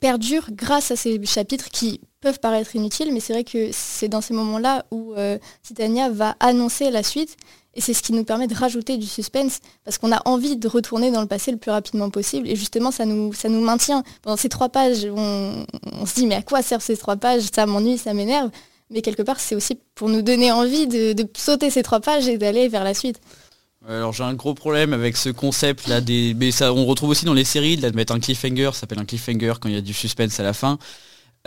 perdure 0.00 0.48
grâce 0.50 0.90
à 0.90 0.96
ces 0.96 1.24
chapitres 1.24 1.70
qui 1.70 2.00
peuvent 2.20 2.40
paraître 2.40 2.74
inutiles, 2.74 3.12
mais 3.12 3.20
c'est 3.20 3.32
vrai 3.32 3.44
que 3.44 3.70
c'est 3.72 4.08
dans 4.08 4.20
ces 4.20 4.34
moments-là 4.34 4.84
où 4.90 5.14
euh, 5.14 5.38
Titania 5.62 6.10
va 6.10 6.36
annoncer 6.40 6.90
la 6.90 7.02
suite 7.02 7.36
et 7.78 7.80
c'est 7.80 7.94
ce 7.94 8.02
qui 8.02 8.12
nous 8.12 8.24
permet 8.24 8.48
de 8.48 8.54
rajouter 8.56 8.96
du 8.96 9.06
suspense, 9.06 9.60
parce 9.84 9.98
qu'on 9.98 10.10
a 10.10 10.20
envie 10.24 10.56
de 10.56 10.66
retourner 10.66 11.12
dans 11.12 11.20
le 11.20 11.28
passé 11.28 11.52
le 11.52 11.58
plus 11.58 11.70
rapidement 11.70 12.10
possible. 12.10 12.48
Et 12.48 12.56
justement, 12.56 12.90
ça 12.90 13.04
nous, 13.04 13.32
ça 13.32 13.48
nous 13.48 13.60
maintient. 13.60 14.02
Pendant 14.20 14.36
ces 14.36 14.48
trois 14.48 14.68
pages, 14.68 15.06
on, 15.14 15.64
se 16.04 16.14
dit, 16.16 16.26
mais 16.26 16.34
à 16.34 16.42
quoi 16.42 16.60
servent 16.60 16.82
ces 16.82 16.96
trois 16.96 17.14
pages? 17.14 17.44
Ça 17.54 17.66
m'ennuie, 17.66 17.96
ça 17.96 18.14
m'énerve. 18.14 18.50
Mais 18.90 19.00
quelque 19.00 19.22
part, 19.22 19.38
c'est 19.38 19.54
aussi 19.54 19.78
pour 19.94 20.08
nous 20.08 20.22
donner 20.22 20.50
envie 20.50 20.88
de, 20.88 21.14
sauter 21.36 21.70
ces 21.70 21.84
trois 21.84 22.00
pages 22.00 22.26
et 22.26 22.36
d'aller 22.36 22.66
vers 22.66 22.82
la 22.82 22.94
suite. 22.94 23.20
Alors 23.88 24.12
j'ai 24.12 24.24
un 24.24 24.34
gros 24.34 24.54
problème 24.54 24.92
avec 24.92 25.16
ce 25.16 25.28
concept 25.28 25.86
là 25.86 26.00
des. 26.00 26.34
Mais 26.34 26.50
ça 26.50 26.74
on 26.74 26.84
retrouve 26.84 27.10
aussi 27.10 27.24
dans 27.24 27.32
les 27.32 27.44
séries 27.44 27.76
de 27.76 27.88
mettre 27.90 28.12
un 28.12 28.18
cliffhanger, 28.18 28.70
ça 28.72 28.80
s'appelle 28.80 28.98
un 28.98 29.04
cliffhanger 29.04 29.54
quand 29.60 29.68
il 29.68 29.76
y 29.76 29.78
a 29.78 29.80
du 29.80 29.94
suspense 29.94 30.40
à 30.40 30.42
la 30.42 30.52
fin. 30.52 30.78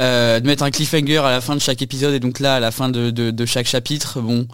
Euh, 0.01 0.39
de 0.39 0.47
mettre 0.47 0.63
un 0.63 0.71
cliffhanger 0.71 1.17
à 1.17 1.29
la 1.29 1.41
fin 1.41 1.55
de 1.55 1.61
chaque 1.61 1.83
épisode 1.83 2.15
et 2.15 2.19
donc 2.19 2.39
là 2.39 2.55
à 2.55 2.59
la 2.59 2.71
fin 2.71 2.89
de, 2.89 3.45
chaque 3.45 3.67
chapitre, 3.67 4.19
bon. 4.19 4.47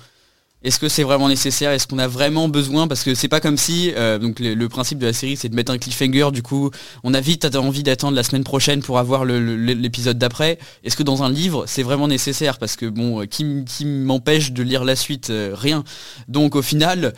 Est-ce 0.64 0.80
que 0.80 0.90
c'est 0.90 1.04
vraiment 1.04 1.30
nécessaire? 1.30 1.72
Est-ce 1.72 1.88
qu'on 1.88 2.00
a 2.00 2.08
vraiment 2.08 2.50
besoin? 2.50 2.88
Parce 2.88 3.04
que 3.04 3.14
c'est 3.14 3.28
pas 3.28 3.40
comme 3.40 3.58
si, 3.58 3.94
euh, 3.96 4.18
donc 4.18 4.40
le, 4.40 4.68
principe 4.68 4.98
de 4.98 5.06
la 5.06 5.14
série 5.14 5.38
c'est 5.38 5.48
de 5.48 5.56
mettre 5.56 5.72
un 5.72 5.78
cliffhanger, 5.78 6.32
du 6.34 6.42
coup 6.42 6.72
on 7.04 7.14
a 7.14 7.22
vite 7.22 7.46
envie 7.56 7.84
d'attendre 7.84 8.16
la 8.16 8.24
semaine 8.24 8.44
prochaine 8.44 8.82
pour 8.82 9.00
avoir 9.00 9.24
l'épisode 9.24 10.18
d'après. 10.18 10.58
Est-ce 10.84 10.98
que 10.98 11.04
dans 11.04 11.24
un 11.24 11.30
livre 11.30 11.64
c'est 11.68 11.84
vraiment 11.84 12.10
nécessaire? 12.10 12.58
Parce 12.58 12.76
que 12.76 12.88
bon, 12.88 13.26
qui, 13.28 13.64
qui 13.66 13.86
m'empêche 13.86 14.52
de 14.52 14.64
lire 14.64 14.84
la 14.84 14.98
suite? 14.98 15.32
Rien. 15.54 15.86
Donc 16.28 16.56
au 16.56 16.62
final, 16.62 17.14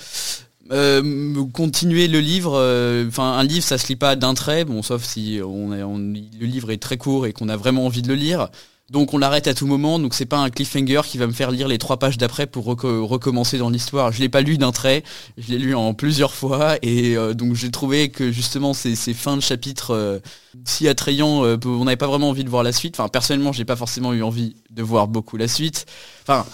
euh, 0.71 1.45
continuer 1.51 2.07
le 2.07 2.19
livre, 2.19 2.53
euh, 2.55 3.07
enfin 3.07 3.31
un 3.31 3.43
livre 3.43 3.63
ça 3.63 3.79
se 3.79 3.88
lit 3.88 3.95
pas 3.95 4.15
d'un 4.15 4.35
trait, 4.35 4.65
bon 4.65 4.83
sauf 4.83 5.03
si 5.03 5.39
on, 5.43 5.69
le 5.69 6.45
livre 6.45 6.71
est 6.71 6.77
très 6.77 6.97
court 6.97 7.25
et 7.25 7.33
qu'on 7.33 7.49
a 7.49 7.57
vraiment 7.57 7.85
envie 7.85 8.03
de 8.03 8.07
le 8.07 8.15
lire. 8.15 8.49
Donc 8.91 9.13
on 9.13 9.19
l'arrête 9.19 9.47
à 9.47 9.53
tout 9.53 9.67
moment, 9.67 9.99
donc 9.99 10.15
c'est 10.15 10.25
pas 10.25 10.38
un 10.38 10.49
cliffhanger 10.49 11.01
qui 11.05 11.19
va 11.19 11.27
me 11.27 11.31
faire 11.31 11.51
lire 11.51 11.67
les 11.67 11.77
trois 11.77 11.97
pages 11.97 12.17
d'après 12.17 12.47
pour 12.47 12.65
recommencer 12.65 13.59
dans 13.59 13.69
l'histoire. 13.69 14.11
Je 14.11 14.19
l'ai 14.19 14.29
pas 14.29 14.41
lu 14.41 14.57
d'un 14.57 14.71
trait, 14.71 15.03
je 15.38 15.51
l'ai 15.51 15.59
lu 15.59 15.75
en 15.75 15.93
plusieurs 15.93 16.33
fois 16.33 16.77
et 16.81 17.15
euh, 17.15 17.33
donc 17.33 17.53
j'ai 17.55 17.69
trouvé 17.69 18.09
que 18.09 18.31
justement 18.31 18.73
ces, 18.73 18.95
fins 19.13 19.38
de 19.38 19.41
chapitre 19.41 20.21
si 20.65 20.88
attrayants, 20.88 21.43
on 21.65 21.83
n'avait 21.83 21.97
pas 21.97 22.07
vraiment 22.07 22.29
envie 22.29 22.43
de 22.43 22.49
voir 22.49 22.63
la 22.63 22.73
suite. 22.73 22.99
Enfin 22.99 23.09
personnellement 23.09 23.53
j'ai 23.53 23.65
pas 23.65 23.75
forcément 23.75 24.13
eu 24.13 24.21
envie 24.21 24.55
de 24.69 24.83
voir 24.83 25.07
beaucoup 25.07 25.38
la 25.38 25.47
suite. 25.47 25.85
Enfin 26.23 26.45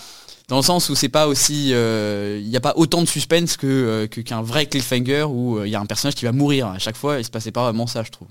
dans 0.48 0.58
le 0.58 0.62
sens 0.62 0.90
où 0.90 0.96
c'est 0.96 1.10
pas 1.10 1.28
aussi, 1.28 1.72
euh, 1.74 2.40
il 2.42 2.48
n'y 2.48 2.58
a 2.58 2.62
pas 2.62 2.74
autant 2.75 3.02
de 3.02 3.08
suspense 3.08 3.58
que 3.58 3.68
euh, 3.68 4.08
qu'un 4.08 4.42
vrai 4.42 4.68
cliffhanger 4.68 5.24
où 5.24 5.58
euh, 5.58 5.68
il 5.68 5.72
y 5.72 5.75
a 5.75 5.80
un 5.80 5.86
personnage 5.86 6.16
qui 6.16 6.25
va 6.25 6.32
mourir 6.32 6.68
à 6.68 6.78
chaque 6.78 6.96
fois. 6.96 7.20
Il 7.20 7.25
se 7.25 7.32
passait 7.32 7.52
pas 7.52 7.64
vraiment 7.64 7.88
ça, 7.88 8.04
je 8.04 8.12
trouve. 8.12 8.28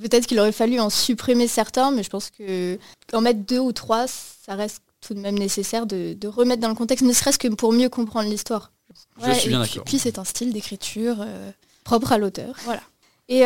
Peut-être 0.00 0.26
qu'il 0.26 0.38
aurait 0.38 0.52
fallu 0.52 0.80
en 0.80 0.88
supprimer 0.88 1.48
certains, 1.48 1.90
mais 1.90 2.02
je 2.02 2.10
pense 2.10 2.30
que 2.30 2.78
en 3.12 3.20
mettre 3.20 3.40
deux 3.40 3.58
ou 3.58 3.72
trois, 3.72 4.06
ça 4.06 4.54
reste 4.54 4.82
tout 5.00 5.14
de 5.14 5.20
même 5.20 5.38
nécessaire 5.38 5.86
de, 5.86 6.16
remettre 6.26 6.60
dans 6.60 6.68
le 6.68 6.74
contexte, 6.74 7.04
ne 7.04 7.12
serait-ce 7.12 7.38
que 7.38 7.48
pour 7.48 7.72
mieux 7.72 7.88
comprendre 7.88 8.30
l'histoire. 8.30 8.70
Je 9.24 9.32
suis 9.32 9.48
bien 9.48 9.58
d'accord. 9.60 9.84
Puis, 9.84 9.96
puis 9.96 9.98
c'est 9.98 10.18
un 10.18 10.24
style 10.24 10.52
d'écriture 10.52 11.24
propre 11.84 12.12
à 12.12 12.18
l'auteur. 12.18 12.54
Voilà. 12.64 12.82
Et 13.28 13.42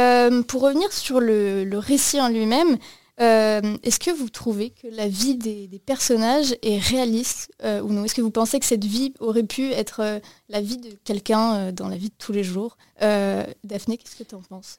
pour 0.47 0.63
revenir 0.63 0.93
sur 0.93 1.21
le, 1.21 1.65
le 1.65 1.79
récit 1.79 2.21
en 2.21 2.29
lui-même, 2.29 2.79
euh, 3.21 3.77
est-ce 3.85 4.01
que 4.01 4.11
vous 4.11 4.29
trouvez 4.29 4.71
que 4.71 4.89
la 4.89 5.07
vie 5.07 5.37
des, 5.37 5.69
personnages 5.85 6.57
est 6.63 6.79
réaliste 6.79 7.51
euh, 7.63 7.81
ou 7.83 7.93
non? 7.93 8.05
Est-ce 8.05 8.15
que 8.15 8.21
vous 8.21 8.31
pensez 8.31 8.59
que 8.59 8.67
cette 8.67 8.85
vie 8.85 9.15
aurait 9.21 9.45
pu 9.45 9.71
être 9.71 10.01
euh, 10.01 10.19
la 10.49 10.61
vie 10.61 10.79
de 10.79 10.91
quelqu'un 11.05 11.73
dans 11.73 11.89
la 11.89 11.97
vie 11.97 12.09
de 12.09 12.15
tous 12.19 12.33
les 12.33 12.45
jours? 12.45 12.77
Daphné, 13.01 13.99
qu'est-ce 13.99 14.17
que 14.17 14.25
tu 14.25 14.35
en 14.35 14.43
penses 14.43 14.79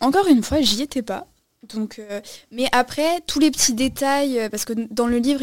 Encore 0.00 0.26
une 0.26 0.42
fois, 0.42 0.60
j'y 0.60 0.82
étais 0.82 1.02
pas. 1.02 1.26
Mais 2.50 2.66
après, 2.72 3.20
tous 3.26 3.38
les 3.38 3.50
petits 3.50 3.74
détails, 3.74 4.48
parce 4.50 4.64
que 4.64 4.72
dans 4.90 5.06
le 5.06 5.18
livre. 5.18 5.42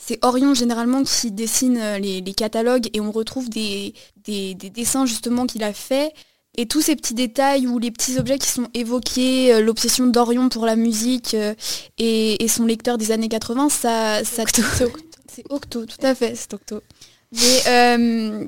C'est 0.00 0.24
Orion 0.24 0.54
généralement 0.54 1.02
qui 1.02 1.32
dessine 1.32 1.80
les, 1.96 2.22
catalogues 2.32 2.88
et 2.92 3.00
on 3.00 3.10
retrouve 3.10 3.50
des, 3.50 3.94
des 4.24 4.54
dessins 4.54 5.06
justement 5.06 5.44
qu'il 5.44 5.64
a 5.64 5.72
fait 5.72 6.12
et 6.58 6.66
tous 6.66 6.82
ces 6.82 6.96
petits 6.96 7.14
détails 7.14 7.68
ou 7.68 7.78
les 7.78 7.92
petits 7.92 8.18
objets 8.18 8.36
qui 8.36 8.48
sont 8.48 8.66
évoqués, 8.74 9.54
euh, 9.54 9.60
l'obsession 9.60 10.08
d'Orion 10.08 10.48
pour 10.48 10.66
la 10.66 10.74
musique 10.74 11.34
euh, 11.34 11.54
et, 11.98 12.46
son 12.48 12.66
lecteur 12.66 12.98
des 12.98 13.12
années 13.12 13.28
80, 13.28 13.68
ça... 13.68 14.24
ça 14.24 14.42
c'est 15.32 15.44
Octo. 15.50 15.86
tout 15.86 16.04
à 16.04 16.16
fait, 16.16 16.34
c'est 16.34 16.52
Octo. 16.52 16.82
Mais, 17.30 17.60
euh, 17.68 18.44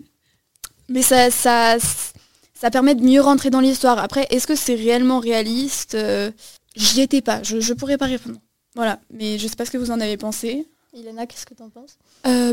mais 0.89 1.03
ça, 1.03 1.31
ça, 1.31 1.77
ça 2.53 2.71
permet 2.73 2.97
de 2.97 3.05
mieux 3.05 3.21
rentrer 3.21 3.51
dans 3.51 3.61
l'histoire. 3.61 4.01
Après, 4.01 4.27
est-ce 4.31 4.49
que 4.49 4.57
c'est 4.57 4.75
réellement 4.75 5.21
réaliste 5.21 5.97
J'y 6.75 7.01
étais 7.03 7.21
pas, 7.21 7.45
je, 7.45 7.61
je 7.61 7.73
pourrais 7.75 7.97
pas 7.97 8.07
répondre. 8.07 8.41
Voilà, 8.75 8.99
mais 9.13 9.39
je 9.39 9.47
sais 9.47 9.57
pas 9.57 9.67
ce 9.67 9.71
que 9.71 9.79
vous 9.79 9.93
en 9.93 10.01
avez 10.01 10.17
pensé. 10.17 10.67
Ilana, 10.95 11.27
qu'est-ce 11.27 11.47
que 11.47 11.55
tu 11.55 11.63
en 11.63 11.71
penses 11.71 11.97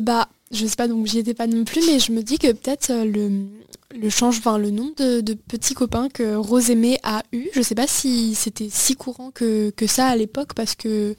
Bah, 0.03 0.29
je 0.51 0.67
sais 0.67 0.75
pas, 0.75 0.87
donc 0.87 1.07
j'y 1.07 1.17
étais 1.17 1.33
pas 1.33 1.47
non 1.47 1.63
plus, 1.63 1.81
mais 1.87 1.97
je 1.97 2.11
me 2.11 2.21
dis 2.21 2.37
que 2.37 2.51
peut-être 2.51 2.93
le, 2.93 3.47
le 3.95 4.09
change, 4.09 4.39
enfin, 4.39 4.57
le 4.57 4.69
nombre 4.69 4.95
de, 4.95 5.33
petits 5.33 5.73
copains 5.73 6.09
que 6.09 6.35
Rose 6.35 6.69
Aimée 6.69 6.99
a 7.03 7.23
eu. 7.31 7.47
Je 7.53 7.61
sais 7.61 7.75
pas 7.75 7.87
si 7.87 8.35
c'était 8.35 8.69
si 8.69 8.95
courant 8.95 9.31
que, 9.31 9.71
ça 9.87 10.07
à 10.07 10.15
l'époque 10.15 10.53
parce 10.53 10.75
que 10.75 11.15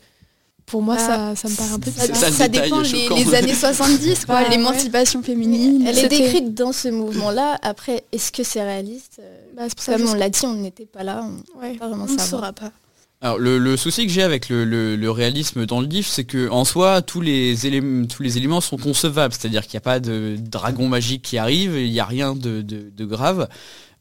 pour 0.66 0.82
moi, 0.82 0.96
bah, 0.96 1.34
ça, 1.34 1.48
me 1.48 1.56
paraît 1.56 1.72
un 1.72 1.78
peu 1.78 1.90
Ça, 1.90 2.30
ça 2.30 2.48
dépend 2.48 2.80
les, 2.80 3.34
années 3.34 3.54
70, 3.54 4.26
quoi, 4.26 4.46
l'émancipation 4.48 5.22
féminine. 5.22 5.86
Elle 5.86 5.98
est 5.98 6.08
décrite 6.08 6.54
dans 6.54 6.72
ce 6.72 6.88
mouvement-là. 6.88 7.58
Après, 7.62 8.04
est-ce 8.12 8.30
que 8.30 8.42
c'est 8.42 8.62
réaliste? 8.62 9.22
Bah, 9.56 9.62
Comme 9.86 10.06
on 10.06 10.14
l'a 10.14 10.28
dit, 10.28 10.44
on 10.44 10.54
n'était 10.54 10.84
pas 10.84 11.02
là. 11.02 11.24
On 11.80 12.06
ne 12.06 12.18
saura 12.18 12.52
pas. 12.52 12.72
Alors 13.20 13.38
le, 13.38 13.76
souci 13.76 14.06
que 14.06 14.12
j'ai 14.12 14.22
avec 14.22 14.48
le, 14.48 15.10
réalisme 15.10 15.66
dans 15.66 15.80
le 15.80 15.88
livre, 15.88 16.06
c'est 16.06 16.24
que 16.24 16.48
en 16.50 16.64
soi 16.64 17.02
tous 17.02 17.20
les 17.20 17.66
éléments, 17.66 18.06
tous 18.06 18.22
les 18.22 18.36
éléments 18.38 18.60
sont 18.60 18.76
concevables, 18.76 19.34
c'est-à-dire 19.34 19.62
qu'il 19.62 19.74
n'y 19.74 19.78
a 19.78 19.80
pas 19.80 19.98
de 19.98 20.36
dragon 20.38 20.86
magique 20.86 21.22
qui 21.22 21.36
arrive, 21.36 21.76
il 21.76 21.90
n'y 21.90 21.98
a 21.98 22.04
rien 22.04 22.36
de, 22.36 23.04
grave. 23.04 23.48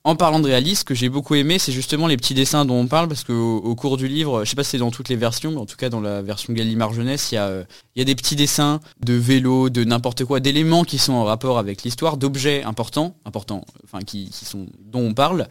En 0.07 0.15
parlant 0.15 0.39
de 0.39 0.47
réalisme, 0.47 0.79
ce 0.79 0.83
que 0.85 0.95
j'ai 0.95 1.09
beaucoup 1.09 1.35
aimé, 1.35 1.59
c'est 1.59 1.73
justement 1.73 2.07
les 2.07 2.15
petits 2.15 2.33
dessins 2.33 2.63
dont 2.63 2.75
on 2.75 2.87
parle, 2.87 3.09
parce 3.09 3.25
qu'au 3.25 3.57
au 3.57 3.75
cours 3.75 3.97
du 3.97 4.07
livre, 4.07 4.45
je 4.45 4.49
sais 4.49 4.55
pas 4.55 4.63
si 4.63 4.69
c'est 4.69 4.77
dans 4.77 4.89
toutes 4.89 5.09
les 5.09 5.17
versions, 5.17 5.51
mais 5.51 5.57
en 5.57 5.65
tout 5.65 5.75
cas 5.75 5.89
dans 5.89 5.99
la 5.99 6.21
version 6.21 6.53
Gallimard 6.53 6.93
Jeunesse, 6.93 7.33
il 7.33 7.35
y, 7.35 7.37
a, 7.37 7.65
a 7.97 8.03
des 8.05 8.15
petits 8.15 8.37
dessins 8.37 8.79
de 9.03 9.15
vélos, 9.15 9.69
de 9.69 9.83
n'importe 9.83 10.23
quoi, 10.23 10.39
d'éléments 10.39 10.85
qui 10.85 10.97
sont 10.97 11.11
en 11.11 11.25
rapport 11.25 11.57
avec 11.57 11.83
l'histoire, 11.83 12.15
d'objets 12.15 12.63
importants, 12.63 13.17
importants, 13.25 13.65
enfin 13.83 13.99
sont 14.31 14.67
dont 14.79 15.01
on 15.01 15.13
parle, 15.13 15.49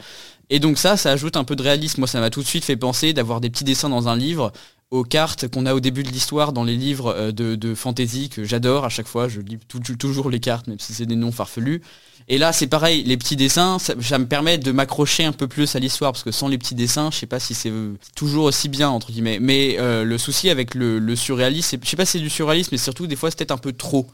et 0.48 0.58
donc 0.58 0.78
ça, 0.78 0.96
ça 0.96 1.10
ajoute 1.10 1.36
un 1.36 1.44
peu 1.44 1.56
de 1.56 1.62
réalisme. 1.62 2.00
Moi, 2.00 2.08
ça 2.08 2.20
m'a 2.20 2.30
tout 2.30 2.40
de 2.40 2.46
suite 2.46 2.64
fait 2.64 2.76
penser 2.76 3.12
d'avoir 3.12 3.40
des 3.40 3.50
petits 3.50 3.64
dessins 3.64 3.88
dans 3.88 4.08
un 4.08 4.16
livre 4.16 4.52
aux 4.90 5.02
cartes 5.02 5.48
qu'on 5.48 5.66
a 5.66 5.74
au 5.74 5.80
début 5.80 6.04
de 6.04 6.10
l'histoire 6.10 6.52
dans 6.52 6.62
les 6.62 6.76
livres 6.76 7.12
euh, 7.16 7.32
de, 7.32 7.74
fantasy 7.74 8.28
que 8.28 8.44
j'adore 8.44 8.84
à 8.84 8.88
chaque 8.88 9.08
fois. 9.08 9.28
Je 9.28 9.40
lis 9.40 9.58
toujours 9.98 10.30
les 10.30 10.40
cartes, 10.40 10.68
même 10.68 10.78
si 10.78 10.94
c'est 10.94 11.06
des 11.06 11.16
noms 11.16 11.32
farfelus. 11.32 11.82
Et 12.28 12.38
là, 12.38 12.52
c'est 12.52 12.66
pareil, 12.66 13.04
les 13.04 13.16
petits 13.16 13.36
dessins, 13.36 13.78
ça, 13.78 13.94
me 13.94 14.26
permet 14.26 14.58
de 14.58 14.72
m'accrocher 14.72 15.24
un 15.24 15.32
peu 15.32 15.46
plus 15.46 15.76
à 15.76 15.78
l'histoire, 15.78 16.12
parce 16.12 16.24
que 16.24 16.32
sans 16.32 16.48
les 16.48 16.58
petits 16.58 16.74
dessins, 16.74 17.10
je 17.12 17.18
sais 17.18 17.26
pas 17.26 17.38
si 17.38 17.54
c'est 17.54 17.72
toujours 18.16 18.46
aussi 18.46 18.68
bien, 18.68 18.88
entre 18.88 19.12
guillemets. 19.12 19.38
Mais 19.40 19.76
euh, 19.78 20.04
le 20.04 20.18
souci 20.18 20.50
avec 20.50 20.74
le, 20.74 21.16
surréalisme, 21.16 21.78
je 21.82 21.88
sais 21.88 21.96
pas 21.96 22.04
si 22.04 22.12
c'est 22.12 22.18
du 22.24 22.30
surréalisme, 22.30 22.70
mais 22.72 22.78
surtout 22.78 23.06
des 23.06 23.16
fois 23.16 23.30
c'est 23.30 23.38
peut-être 23.38 23.52
un 23.52 23.58
peu 23.58 23.72
trop. 23.72 24.06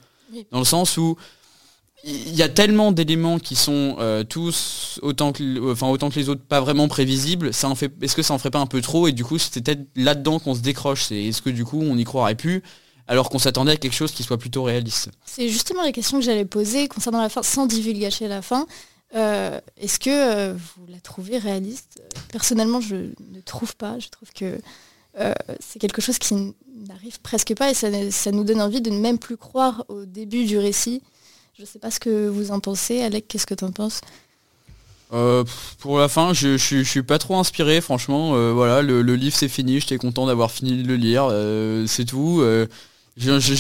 Dans 0.51 0.59
le 0.59 0.65
sens 0.65 0.97
où 0.97 1.17
il 2.05 2.35
y 2.35 2.43
a 2.43 2.49
tellement 2.49 2.91
d'éléments 2.91 3.39
qui 3.39 3.55
sont 3.55 3.97
euh, 4.01 4.25
tous 4.25 4.99
autant 5.03 5.33
que, 5.33 5.71
enfin, 5.71 5.89
autant 5.89 6.11
que 6.11 6.19
les 6.19 6.29
autres 6.29 6.43
pas 6.43 6.61
vraiment 6.61 6.89
prévisibles. 6.89 7.55
Ça 7.55 7.69
en 7.69 7.75
fait, 7.75 7.93
est-ce 8.03 8.17
que 8.17 8.23
ça 8.23 8.35
en 8.35 8.39
ferait 8.39 8.51
pas 8.51 8.59
un 8.59 8.67
peu 8.67 8.81
trop? 8.81 9.07
Et 9.07 9.13
du 9.13 9.25
coup, 9.25 9.39
c'était 9.39 9.61
peut-être 9.61 9.87
là-dedans 9.95 10.39
qu'on 10.39 10.55
se 10.55 10.61
décroche. 10.61 11.13
Est-ce 11.13 11.43
que 11.43 11.51
du 11.51 11.65
coup, 11.65 11.81
on 11.81 11.95
n'y 11.95 12.05
croirait 12.05 12.35
plus 12.35 12.63
alors 13.09 13.31
qu'on 13.31 13.39
s'attendait 13.39 13.73
à 13.73 13.77
quelque 13.77 13.95
chose 13.95 14.13
qui 14.13 14.23
soit 14.25 14.39
plutôt 14.39 14.65
réaliste? 14.65 15.11
C'est 15.25 15.49
justement 15.49 15.83
la 15.83 15.93
question 15.93 16.19
que 16.19 16.25
j'allais 16.25 16.45
poser 16.45 16.89
concernant 16.89 17.21
la 17.21 17.29
fin, 17.29 17.43
sans 17.43 17.67
divulgacher 17.67 18.27
la 18.27 18.43
fin. 18.43 18.67
Euh, 19.15 19.61
est-ce 19.77 19.99
que 20.01 20.11
euh, 20.11 20.55
vous 20.55 20.87
la 20.89 20.99
trouvez 20.99 21.39
réaliste? 21.39 22.03
Personnellement, 22.33 22.81
je 22.81 22.97
ne 22.97 23.41
trouve 23.45 23.77
pas. 23.77 23.99
Je 23.99 24.09
trouve 24.09 24.33
que 24.33 24.59
c'est 25.61 25.79
quelque 25.79 26.01
chose 26.01 26.19
qui 26.19 26.55
n'arrive 26.89 27.21
presque 27.21 27.55
pas 27.55 27.71
et 27.71 27.75
ça, 27.75 27.89
ça, 28.11 28.31
nous 28.33 28.45
donne 28.45 28.63
envie 28.63 28.81
de 28.81 28.89
ne 28.89 28.99
même 28.99 29.19
plus 29.19 29.37
croire 29.37 29.85
au 29.89 30.07
début 30.07 30.47
du 30.47 30.57
récit 30.57 31.03
je 31.57 31.63
ne 31.63 31.67
sais 31.67 31.79
pas 31.79 31.91
ce 31.91 32.01
que 32.01 32.29
vous 32.29 32.51
en 32.51 32.61
pensez. 32.61 33.03
Alec, 33.03 33.27
qu'est-ce 33.29 33.47
que 33.47 33.55
tu 33.55 33.65
en 33.65 33.73
penses? 33.73 34.01
Euh, 35.13 35.45
pour 35.79 35.99
la 35.99 36.09
fin, 36.09 36.33
je, 36.33 36.57
je, 36.57 36.83
suis 36.83 37.03
pas 37.03 37.19
trop 37.19 37.37
inspiré, 37.37 37.81
franchement. 37.81 38.35
Euh, 38.35 38.53
voilà, 38.53 38.81
le, 38.81 39.03
livre 39.15 39.37
c'est 39.37 39.49
fini, 39.49 39.79
j'étais 39.81 39.99
content 39.99 40.27
d'avoir 40.27 40.51
fini 40.51 40.83
de 40.83 40.89
le 40.89 40.97
lire, 40.97 41.29
euh, 41.31 41.87
c'est 41.87 42.07
tout. 42.07 42.43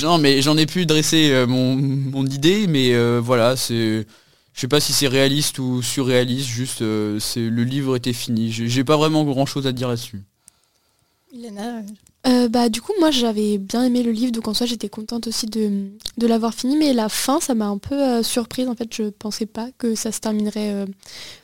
non, 0.02 0.18
mais 0.18 0.40
j'en 0.40 0.56
ai 0.56 0.64
pu 0.66 0.86
dresser 0.86 1.44
mon, 1.46 2.24
idée, 2.26 2.66
mais 2.66 2.96
voilà, 3.18 3.56
c'est, 3.56 4.06
je 4.54 4.60
sais 4.60 4.68
pas 4.68 4.80
si 4.80 4.94
c'est 4.94 5.08
réaliste 5.08 5.58
ou 5.58 5.82
surréaliste, 5.82 6.48
juste, 6.48 6.82
c'est 7.18 7.40
le 7.40 7.64
livre 7.64 7.96
était 7.96 8.14
fini. 8.14 8.50
J'ai 8.50 8.84
pas 8.84 8.96
vraiment 8.96 9.24
grand 9.24 9.44
chose 9.44 9.66
à 9.66 9.72
dire 9.72 9.88
là-dessus. 9.88 10.22
Euh, 12.24 12.48
bah, 12.48 12.68
du 12.68 12.80
coup, 12.80 12.92
moi 13.00 13.10
j'avais 13.10 13.58
bien 13.58 13.82
aimé 13.82 14.02
le 14.04 14.12
livre, 14.12 14.30
donc 14.30 14.46
en 14.46 14.54
soi 14.54 14.64
j'étais 14.64 14.88
contente 14.88 15.26
aussi 15.26 15.46
de, 15.46 15.90
l'avoir 16.20 16.54
fini, 16.54 16.76
mais 16.76 16.92
la 16.92 17.08
fin 17.08 17.40
ça 17.40 17.54
m'a 17.54 17.66
un 17.66 17.78
peu 17.78 18.00
euh, 18.00 18.22
surprise. 18.22 18.68
En 18.68 18.76
fait, 18.76 18.94
je 18.94 19.04
pensais 19.04 19.46
pas 19.46 19.68
que 19.76 19.96
ça 19.96 20.12
se 20.12 20.20
terminerait 20.20 20.72
euh, 20.72 20.86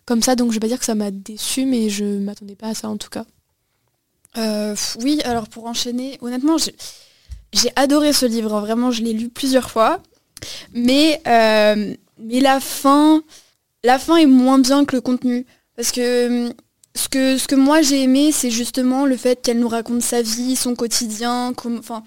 comme 0.07 0.23
ça, 0.23 0.37
donc 0.37 0.51
je 0.51 0.57
vais 0.57 0.61
pas 0.61 0.69
dire 0.69 0.79
que 0.79 0.85
ça 0.85 0.95
m'a 0.95 1.11
déçu, 1.11 1.65
mais 1.65 1.91
je 1.91 2.05
m'attendais 2.05 2.55
pas 2.55 2.69
à 2.69 2.75
ça 2.75 2.89
en 2.89 2.97
tout 2.97 3.11
cas. 3.11 3.25
oui, 5.03 5.21
alors 5.25 5.49
pour 5.49 5.67
enchaîner, 5.67 6.17
honnêtement, 6.21 6.57
j'ai 7.53 7.71
adoré 7.75 8.13
ce 8.13 8.27
livre, 8.27 8.55
hein. 8.55 8.61
vraiment 8.61 8.93
je 8.93 9.03
l'ai 9.03 9.13
lu 9.13 9.31
plusieurs 9.31 9.71
fois, 9.71 10.01
mais, 10.73 11.21
mais 11.27 12.41
la 12.41 12.61
fin, 12.61 13.23
la 13.83 13.99
fin 13.99 14.17
est 14.17 14.27
moins 14.27 14.61
bien 14.61 14.85
que 14.85 14.95
le 14.95 15.03
contenu, 15.03 15.45
parce 15.75 15.91
que 15.91 16.53
ce 16.99 17.09
que, 17.09 17.39
ce 17.39 17.47
que 17.47 17.55
moi 17.55 17.81
j'ai 17.81 18.03
aimé, 18.03 18.33
c'est 18.33 18.51
justement 18.51 19.07
le 19.07 19.17
fait 19.17 19.41
qu'elle 19.41 19.61
nous 19.61 19.69
raconte 19.69 20.03
sa 20.03 20.21
vie, 20.21 20.57
son 20.57 20.75
quotidien, 20.75 21.53
enfin, 21.79 22.03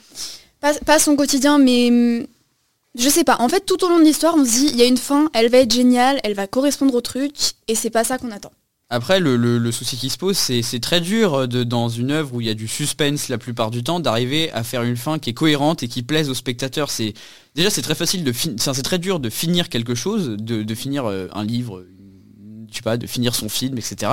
pas, 0.59 0.99
son 0.99 1.15
quotidien, 1.15 1.57
mais 1.57 2.27
Je 2.97 3.07
sais 3.09 3.23
pas. 3.23 3.37
En 3.39 3.47
fait, 3.47 3.65
tout 3.65 3.83
au 3.85 3.89
long 3.89 3.99
de 3.99 4.03
l'histoire, 4.03 4.35
on 4.35 4.43
se 4.43 4.51
dit, 4.51 4.67
il 4.67 4.75
y 4.75 4.81
a 4.81 4.85
une 4.85 4.97
fin, 4.97 5.29
elle 5.33 5.49
va 5.49 5.59
être 5.59 5.73
géniale, 5.73 6.19
elle 6.23 6.33
va 6.33 6.45
correspondre 6.45 6.93
au 6.93 7.01
truc, 7.01 7.31
et 7.69 7.75
c'est 7.75 7.89
pas 7.89 8.03
ça 8.03 8.17
qu'on 8.17 8.31
attend. 8.31 8.51
Après, 8.89 9.21
le, 9.21 9.71
souci 9.71 9.95
qui 9.95 10.09
se 10.09 10.17
pose, 10.17 10.37
c'est 10.37 10.81
très 10.81 10.99
dur 10.99 11.47
de, 11.47 11.63
dans 11.63 11.87
une 11.87 12.11
œuvre 12.11 12.35
où 12.35 12.41
il 12.41 12.47
y 12.47 12.49
a 12.49 12.53
du 12.53 12.67
suspense 12.67 13.29
la 13.29 13.37
plupart 13.37 13.71
du 13.71 13.83
temps, 13.83 14.01
d'arriver 14.01 14.51
à 14.51 14.63
faire 14.63 14.83
une 14.83 14.97
fin 14.97 15.17
qui 15.17 15.29
est 15.29 15.33
cohérente 15.33 15.81
et 15.83 15.87
qui 15.87 16.03
plaise 16.03 16.29
aux 16.29 16.33
spectateurs. 16.33 16.91
Déjà 17.55 17.69
c'est 17.69 17.81
très 17.81 17.95
facile 17.95 18.25
de 18.25 18.33
c'est 18.33 18.83
très 18.83 18.99
dur 18.99 19.21
de 19.21 19.29
finir 19.29 19.69
quelque 19.69 19.95
chose, 19.95 20.35
de, 20.37 20.75
finir 20.75 21.05
euh, 21.05 21.29
un 21.33 21.45
livre, 21.45 21.85
je 22.71 22.77
sais 22.77 22.81
pas, 22.81 22.97
de 22.97 23.05
finir 23.05 23.35
son 23.35 23.49
film, 23.49 23.77
etc. 23.77 24.11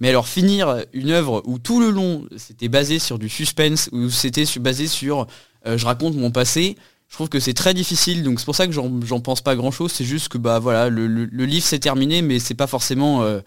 Mais 0.00 0.08
alors 0.08 0.26
finir 0.26 0.84
une 0.92 1.10
œuvre 1.10 1.42
où 1.44 1.58
tout 1.58 1.80
le 1.80 1.90
long 1.90 2.26
c'était 2.36 2.68
basé 2.68 2.98
sur 2.98 3.18
du 3.18 3.28
suspense, 3.28 3.88
où 3.92 4.10
c'était 4.10 4.44
basé 4.58 4.86
sur 4.86 5.26
euh, 5.66 5.76
je 5.76 5.86
raconte 5.86 6.16
mon 6.16 6.30
passé, 6.30 6.76
je 7.08 7.14
trouve 7.14 7.28
que 7.28 7.40
c'est 7.40 7.54
très 7.54 7.74
difficile, 7.74 8.22
donc 8.22 8.38
c'est 8.38 8.46
pour 8.46 8.54
ça 8.54 8.66
que 8.66 8.72
j'en 8.72 9.20
pense 9.20 9.40
pas 9.40 9.56
grand 9.56 9.70
chose. 9.70 9.92
C'est 9.92 10.04
juste 10.04 10.28
que 10.28 10.38
bah 10.38 10.58
voilà, 10.58 10.88
le, 10.88 11.24
livre 11.44 11.66
s'est 11.66 11.80
terminé, 11.80 12.22
mais 12.22 12.38
c'est 12.38 12.54
pas 12.54 12.68
forcément 12.68 13.22
euh, 13.22 13.40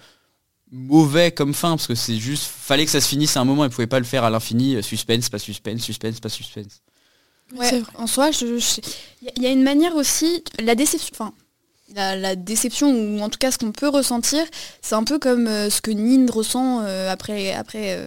mauvais 0.72 1.32
comme 1.32 1.54
fin, 1.54 1.70
parce 1.70 1.88
que 1.88 1.96
c'est 1.96 2.18
juste, 2.18 2.44
fallait 2.44 2.86
que 2.86 2.92
ça 2.92 3.00
se 3.00 3.08
finisse 3.08 3.38
à 3.38 3.42
un 3.42 3.46
moment, 3.46 3.64
et 3.64 3.70
pouvait 3.70 3.88
pas 3.88 4.00
le 4.00 4.06
faire 4.06 4.26
à 4.26 4.30
l'infini, 4.30 4.76
euh, 4.76 4.82
suspense, 4.82 5.30
pas 5.30 5.40
suspense, 5.40 5.82
suspense, 5.82 6.20
pas 6.20 6.30
suspense. 6.30 6.82
Ouais, 7.56 7.82
en 7.96 8.08
soi, 8.08 8.32
il 8.32 9.44
y 9.44 9.46
a 9.46 9.52
une 9.52 9.64
manière 9.64 9.96
aussi, 9.96 10.44
la 10.60 10.76
déception, 10.76 11.10
enfin, 11.14 11.34
la, 11.96 12.36
déception, 12.36 12.90
ou 12.90 13.20
en 13.20 13.30
tout 13.30 13.38
cas 13.40 13.52
ce 13.52 13.58
qu'on 13.58 13.72
peut 13.72 13.90
ressentir, 13.90 14.44
c'est 14.82 14.96
un 14.96 15.04
peu 15.04 15.20
comme 15.20 15.48
euh, 15.48 15.70
ce 15.70 15.82
que 15.82 15.92
Nin 15.92 16.32
ressent 16.32 16.82
euh, 16.82 17.10
après, 17.10 17.54
après 17.54 18.00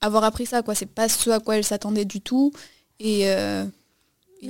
avoir 0.00 0.24
appris 0.24 0.46
ça, 0.46 0.62
quoi. 0.62 0.74
C'est 0.74 0.86
pas 0.86 1.08
ce 1.08 1.30
à 1.30 1.40
quoi 1.40 1.56
elle 1.56 1.64
s'attendait 1.64 2.04
du 2.04 2.20
tout. 2.20 2.52
Et, 3.00 3.26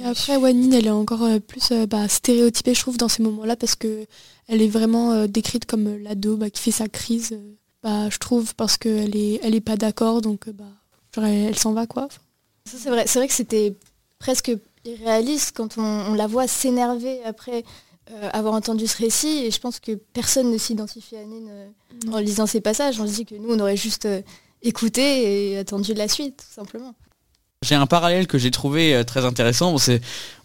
après, 0.05 0.37
ouais, 0.37 0.53
Nin, 0.53 0.73
elle 0.73 0.87
est 0.87 0.91
encore 0.91 1.29
plus 1.47 1.73
bah, 1.89 2.09
stéréotypée, 2.09 2.75
je 2.75 2.81
trouve, 2.81 2.97
dans 2.97 3.09
ces 3.09 3.23
moments-là, 3.23 3.55
parce 3.55 3.77
que 3.77 4.07
elle 4.49 4.63
est 4.63 4.69
vraiment 4.69 5.13
euh, 5.13 5.27
décrite 5.27 5.65
comme 5.67 5.87
euh, 5.87 5.99
l'ado 5.99 6.37
bah, 6.37 6.51
qui 6.51 6.61
fait 6.61 6.71
sa 6.71 6.89
crise, 6.89 7.33
euh, 7.33 7.55
bah, 7.83 8.09
je 8.11 8.19
trouve, 8.19 8.55
parce 8.55 8.77
qu'elle 8.77 9.17
est, 9.17 9.41
elle 9.43 9.55
est 9.55 9.61
pas 9.61 9.77
d'accord, 9.77 10.21
donc 10.21 10.49
bah, 10.51 10.65
elle, 11.23 11.59
s'en 11.59 11.73
va 11.73 11.87
quoi. 11.87 12.09
c'est 12.65 12.91
vrai, 12.91 13.05
c'est 13.07 13.19
vrai 13.19 13.29
que 13.29 13.35
c'était 13.35 13.75
presque 14.19 14.53
irréaliste 14.85 15.53
quand 15.57 15.79
on, 15.79 16.15
la 16.15 16.27
voit 16.27 16.47
s'énerver 16.47 17.23
après 17.25 17.65
avoir 18.33 18.55
entendu 18.55 18.87
ce 18.87 18.99
récit, 18.99 19.45
et 19.47 19.51
je 19.51 19.61
pense 19.61 19.81
que 19.81 19.93
personne 19.93 20.51
ne 20.51 20.59
s'identifie 20.59 21.17
à 21.17 21.25
Nine 21.25 21.51
en 22.13 22.19
lisant 22.19 22.47
ces 22.47 22.61
passages. 22.61 23.01
On 23.01 23.07
se 23.07 23.15
dit 23.15 23.25
que 23.25 23.35
nous, 23.35 23.55
on 23.55 23.61
aurait 23.61 23.77
juste 23.77 24.07
écouté 24.63 25.53
et 25.53 25.59
attendu 25.59 25.95
la 25.95 26.09
suite, 26.09 26.37
tout 26.37 26.55
simplement. 26.55 26.95
J'ai 27.65 27.75
un 27.75 27.87
parallèle 27.87 28.27
que 28.27 28.37
j'ai 28.37 28.51
trouvé 28.51 28.95
euh, 28.95 29.05
très 29.05 29.25
intéressant. 29.25 29.77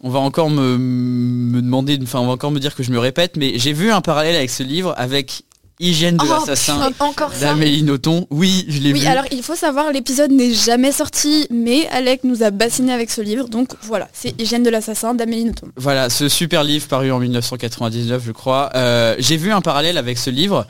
on 0.02 0.10
va 0.10 0.20
encore 0.20 0.50
me, 0.50 1.62
demander, 1.62 2.00
enfin 2.02 2.20
on 2.20 2.28
va 2.28 2.34
encore 2.34 2.52
me 2.52 2.60
dire 2.60 2.76
que 2.76 2.84
je 2.84 2.92
me 2.92 3.00
répète, 3.00 3.36
mais 3.36 3.60
j'ai 3.60 3.74
vu 3.74 3.92
un 3.92 4.02
parallèle 4.02 4.36
avec 4.36 4.50
ce 4.50 4.64
livre 4.64 4.94
avec 4.98 5.44
Hygiène 5.82 6.18
de 6.18 6.26
oh, 6.26 6.30
l'assassin 6.30 6.92
d'Amélie 7.40 7.84
Nothomb. 7.84 8.28
Oui, 8.30 8.66
je 8.68 8.80
l'ai 8.80 8.92
vu. 8.92 9.00
Oui, 9.00 9.08
alors 9.08 9.24
il 9.32 9.42
faut 9.42 9.56
savoir, 9.56 9.94
l'épisode 9.94 10.30
n'est 10.30 10.54
jamais 10.54 10.92
sorti, 10.92 11.48
mais 11.50 11.88
Alec 11.88 12.26
nous 12.26 12.44
a 12.44 12.52
bassiné 12.52 12.92
avec 12.92 13.10
ce 13.10 13.22
livre. 13.22 13.48
Donc 13.48 13.70
voilà, 13.84 14.10
c'est 14.12 14.40
Hygiène 14.42 14.64
de 14.64 14.70
l'assassin 14.70 15.14
d'Amélie 15.14 15.46
Nothomb. 15.46 15.72
Voilà, 15.78 16.10
ce 16.10 16.28
super 16.28 16.66
livre 16.66 16.86
paru 16.90 17.14
en 17.14 17.20
1999, 17.20 18.24
je 18.26 18.32
crois. 18.34 18.72
Euh, 18.76 19.16
j'ai 19.20 19.38
vu 19.38 19.54
un 19.54 19.62
parallèle 19.62 19.98
avec 19.98 20.18
ce 20.18 20.30
livre 20.30 20.68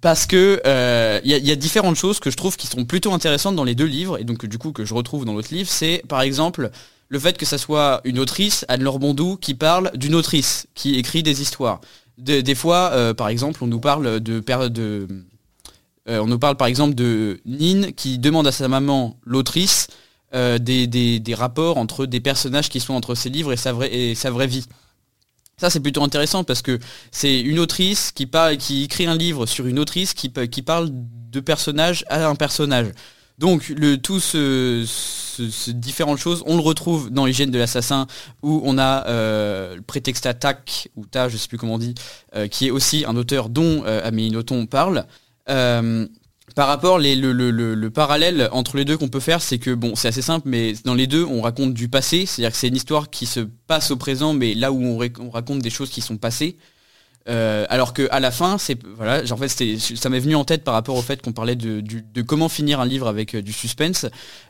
parce 0.00 0.26
que 0.26 0.60
il 0.64 0.68
euh, 0.68 1.20
y, 1.24 1.52
a 1.52 1.56
différentes 1.56 1.96
choses 1.96 2.18
que 2.18 2.30
je 2.30 2.36
trouve 2.36 2.56
qui 2.56 2.66
sont 2.66 2.84
plutôt 2.84 3.12
intéressantes 3.12 3.54
dans 3.54 3.64
les 3.64 3.76
deux 3.76 3.86
livres 3.86 4.18
et 4.18 4.24
donc 4.24 4.44
du 4.44 4.58
coup 4.58 4.72
que 4.72 4.84
je 4.84 4.92
retrouve 4.92 5.24
dans 5.24 5.34
l'autre 5.34 5.54
livre, 5.54 5.70
c'est 5.70 6.02
par 6.08 6.20
exemple 6.20 6.70
le 7.08 7.18
fait 7.20 7.38
que 7.38 7.46
ça 7.46 7.58
soit 7.58 8.00
une 8.04 8.18
autrice, 8.18 8.64
Anne-Laure 8.68 8.98
Bondou, 8.98 9.36
qui 9.36 9.54
parle 9.54 9.92
d'une 9.94 10.14
autrice 10.14 10.66
qui 10.74 10.96
écrit 10.96 11.22
des 11.22 11.40
histoires. 11.40 11.80
Des 12.18 12.54
fois, 12.54 12.90
euh, 12.92 13.14
par 13.14 13.28
exemple, 13.28 13.62
on 13.62 13.66
nous 13.66 13.80
parle 13.80 14.20
de, 14.20 14.42
euh, 16.08 16.38
par 16.38 16.66
exemple 16.66 16.94
de 16.94 17.40
Nin 17.44 17.92
qui 17.92 18.18
demande 18.18 18.46
à 18.46 18.52
sa 18.52 18.68
maman, 18.68 19.18
l'autrice, 19.24 19.88
des, 20.32 20.88
des, 20.88 21.34
rapports 21.34 21.78
entre 21.78 22.06
des 22.06 22.18
personnages 22.18 22.68
qui 22.68 22.80
sont 22.80 22.94
entre 22.94 23.14
ses 23.14 23.28
livres 23.28 23.52
et 23.52 23.56
sa 23.56 23.72
vraie, 23.72 24.46
vie. 24.48 24.66
Ça 25.56 25.70
c'est 25.70 25.78
plutôt 25.78 26.02
intéressant 26.02 26.42
parce 26.42 26.60
que 26.60 26.80
c'est 27.12 27.40
une 27.40 27.60
autrice 27.60 28.10
qui 28.10 28.28
écrit 28.82 29.06
un 29.06 29.14
livre 29.14 29.46
sur 29.46 29.68
une 29.68 29.78
autrice 29.78 30.12
qui, 30.12 30.32
qui 30.50 30.62
parle 30.62 30.90
de 30.90 31.38
personnage 31.38 32.04
à 32.08 32.26
un 32.26 32.34
personnage. 32.34 32.88
Donc 33.38 33.68
le, 33.68 33.96
tout 33.96 34.20
ce, 34.20 34.84
différentes 35.72 36.18
choses, 36.18 36.42
on 36.46 36.56
le 36.56 36.62
retrouve 36.62 37.10
dans 37.10 37.26
l'hygiène 37.26 37.50
de 37.50 37.58
l'assassin 37.58 38.06
où 38.42 38.62
on 38.64 38.78
a 38.78 39.06
euh, 39.06 39.76
le 39.76 39.82
prétexte 39.82 40.26
attaque 40.26 40.88
ou 40.96 41.04
ta, 41.06 41.28
je 41.28 41.36
sais 41.36 41.48
plus 41.48 41.58
comment 41.58 41.74
on 41.74 41.78
dit, 41.78 41.94
euh, 42.36 42.46
qui 42.46 42.68
est 42.68 42.70
aussi 42.70 43.04
un 43.06 43.16
auteur 43.16 43.48
dont 43.48 43.82
euh, 43.86 44.00
Amélie 44.04 44.30
Nothomb 44.30 44.66
parle. 44.66 45.06
Par 46.54 46.68
rapport, 46.68 47.00
le, 47.00 47.88
parallèle 47.88 48.48
entre 48.52 48.76
les 48.76 48.84
deux 48.84 48.96
qu'on 48.96 49.08
peut 49.08 49.18
faire, 49.18 49.42
c'est 49.42 49.58
que 49.58 49.74
bon, 49.74 49.96
c'est 49.96 50.08
assez 50.08 50.22
simple, 50.22 50.48
mais 50.48 50.74
dans 50.84 50.94
les 50.94 51.08
deux, 51.08 51.24
on 51.24 51.40
raconte 51.40 51.74
du 51.74 51.88
passé, 51.88 52.26
c'est-à-dire 52.26 52.52
que 52.52 52.56
c'est 52.56 52.68
une 52.68 52.76
histoire 52.76 53.10
qui 53.10 53.26
se 53.26 53.40
passe 53.66 53.90
au 53.90 53.96
présent, 53.96 54.34
mais 54.34 54.54
là 54.54 54.70
où 54.70 54.80
on, 54.80 55.30
raconte 55.30 55.58
des 55.60 55.70
choses 55.70 55.90
qui 55.90 56.00
sont 56.00 56.16
passées. 56.16 56.56
Euh, 57.26 57.64
alors 57.70 57.94
que 57.94 58.06
à 58.10 58.20
la 58.20 58.30
fin, 58.30 58.58
c'est 58.58 58.78
voilà, 58.96 59.22
en 59.32 59.36
fait, 59.36 59.48
ça 59.48 60.08
m'est 60.10 60.18
venu 60.18 60.34
en 60.34 60.44
tête 60.44 60.62
par 60.62 60.74
rapport 60.74 60.96
au 60.96 61.02
fait 61.02 61.22
qu'on 61.22 61.32
parlait 61.32 61.56
de, 61.56 61.82
comment 62.22 62.48
finir 62.48 62.80
un 62.80 62.86
livre 62.86 63.08
avec 63.08 63.34
euh, 63.34 63.42
du 63.42 63.52
suspense. 63.52 64.06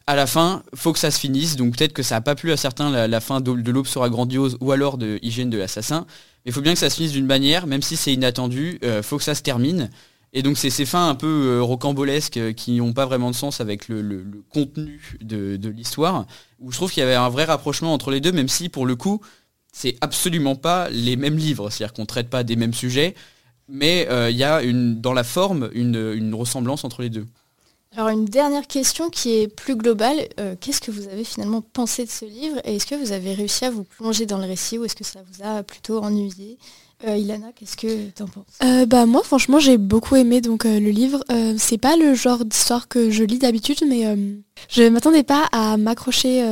À 0.06 0.16
la 0.16 0.26
fin, 0.26 0.62
faut 0.74 0.92
que 0.92 0.98
ça 0.98 1.10
se 1.10 1.20
finisse, 1.20 1.56
donc 1.56 1.76
peut-être 1.76 1.92
que 1.92 2.02
ça 2.02 2.16
n'a 2.16 2.20
pas 2.20 2.34
plu 2.34 2.52
à 2.52 2.56
certains 2.56 3.06
la, 3.06 3.20
fin 3.20 3.40
de, 3.40 3.52
l'aube 3.70 3.86
sera 3.86 4.08
grandiose 4.08 4.56
ou 4.60 4.72
alors 4.72 4.98
de 4.98 5.18
Hygiène 5.22 5.50
de 5.50 5.58
l'assassin. 5.58 6.06
Mais 6.44 6.50
il 6.50 6.52
faut 6.52 6.60
bien 6.60 6.72
que 6.72 6.78
ça 6.78 6.90
se 6.90 6.96
finisse 6.96 7.12
d'une 7.12 7.26
manière, 7.26 7.66
même 7.66 7.82
si 7.82 7.96
c'est 7.96 8.12
inattendu, 8.12 8.78
euh, 8.82 9.02
faut 9.02 9.18
que 9.18 9.24
ça 9.24 9.34
se 9.34 9.42
termine. 9.42 9.90
Et 10.32 10.42
donc 10.42 10.58
c'est 10.58 10.68
ces 10.68 10.84
fins 10.84 11.08
un 11.08 11.14
peu 11.14 11.60
rocambolesques 11.62 12.54
qui 12.54 12.72
n'ont 12.72 12.92
pas 12.92 13.06
vraiment 13.06 13.30
de 13.30 13.36
sens 13.36 13.60
avec 13.60 13.86
le, 13.86 14.26
contenu 14.52 15.16
de, 15.20 15.68
l'histoire, 15.68 16.26
où 16.58 16.72
je 16.72 16.76
trouve 16.76 16.90
qu'il 16.90 17.02
y 17.02 17.06
avait 17.06 17.14
un 17.14 17.28
vrai 17.28 17.44
rapprochement 17.44 17.94
entre 17.94 18.10
les 18.10 18.20
deux, 18.20 18.32
même 18.32 18.48
si 18.48 18.68
pour 18.68 18.84
le 18.84 18.96
coup, 18.96 19.20
c'est 19.74 19.96
absolument 20.00 20.56
pas 20.56 20.88
les 20.90 21.16
mêmes 21.16 21.36
livres, 21.36 21.68
c'est-à-dire 21.68 21.92
qu'on 21.92 22.02
ne 22.02 22.06
traite 22.06 22.30
pas 22.30 22.44
des 22.44 22.56
mêmes 22.56 22.72
sujets, 22.72 23.14
mais 23.68 24.06
euh, 24.08 24.30
il 24.30 24.36
y 24.36 24.44
a 24.44 24.62
une, 24.62 25.00
dans 25.00 25.12
la 25.12 25.24
forme 25.24 25.70
une, 25.74 26.34
ressemblance 26.34 26.84
entre 26.84 27.02
les 27.02 27.10
deux. 27.10 27.26
Alors 27.96 28.08
une 28.08 28.24
dernière 28.24 28.66
question 28.66 29.10
qui 29.10 29.34
est 29.34 29.48
plus 29.48 29.76
globale, 29.76 30.16
qu'est-ce 30.60 30.80
que 30.80 30.90
vous 30.90 31.06
avez 31.06 31.22
finalement 31.22 31.60
pensé 31.60 32.04
de 32.04 32.10
ce 32.10 32.24
livre 32.24 32.56
et 32.64 32.74
est-ce 32.74 32.86
que 32.86 32.96
vous 32.96 33.12
avez 33.12 33.34
réussi 33.34 33.64
à 33.66 33.70
vous 33.70 33.84
plonger 33.84 34.26
dans 34.26 34.38
le 34.38 34.46
récit 34.46 34.78
ou 34.78 34.84
est-ce 34.84 34.96
que 34.96 35.04
ça 35.04 35.20
vous 35.22 35.44
a 35.44 35.62
plutôt 35.62 36.02
ennuyé? 36.02 36.58
Euh, 37.06 37.16
Ilana, 37.16 37.52
qu'est-ce 37.54 37.76
que 37.76 38.10
tu 38.10 38.22
en 38.22 38.26
penses? 38.26 38.44
Euh, 38.62 38.86
Bah 38.86 39.04
moi 39.04 39.22
franchement 39.22 39.58
j'ai 39.58 39.76
beaucoup 39.76 40.16
aimé 40.16 40.40
donc 40.40 40.64
euh, 40.64 40.80
le 40.80 40.90
livre. 40.90 41.22
c'est 41.58 41.78
pas 41.78 41.96
le 41.96 42.14
genre 42.14 42.44
d'histoire 42.44 42.88
que 42.88 43.10
je 43.10 43.24
lis 43.24 43.38
d'habitude, 43.38 43.82
mais 43.86 44.04
je 44.68 44.82
m'attendais 44.88 45.22
pas 45.22 45.48
à 45.52 45.76
m'accrocher 45.76 46.44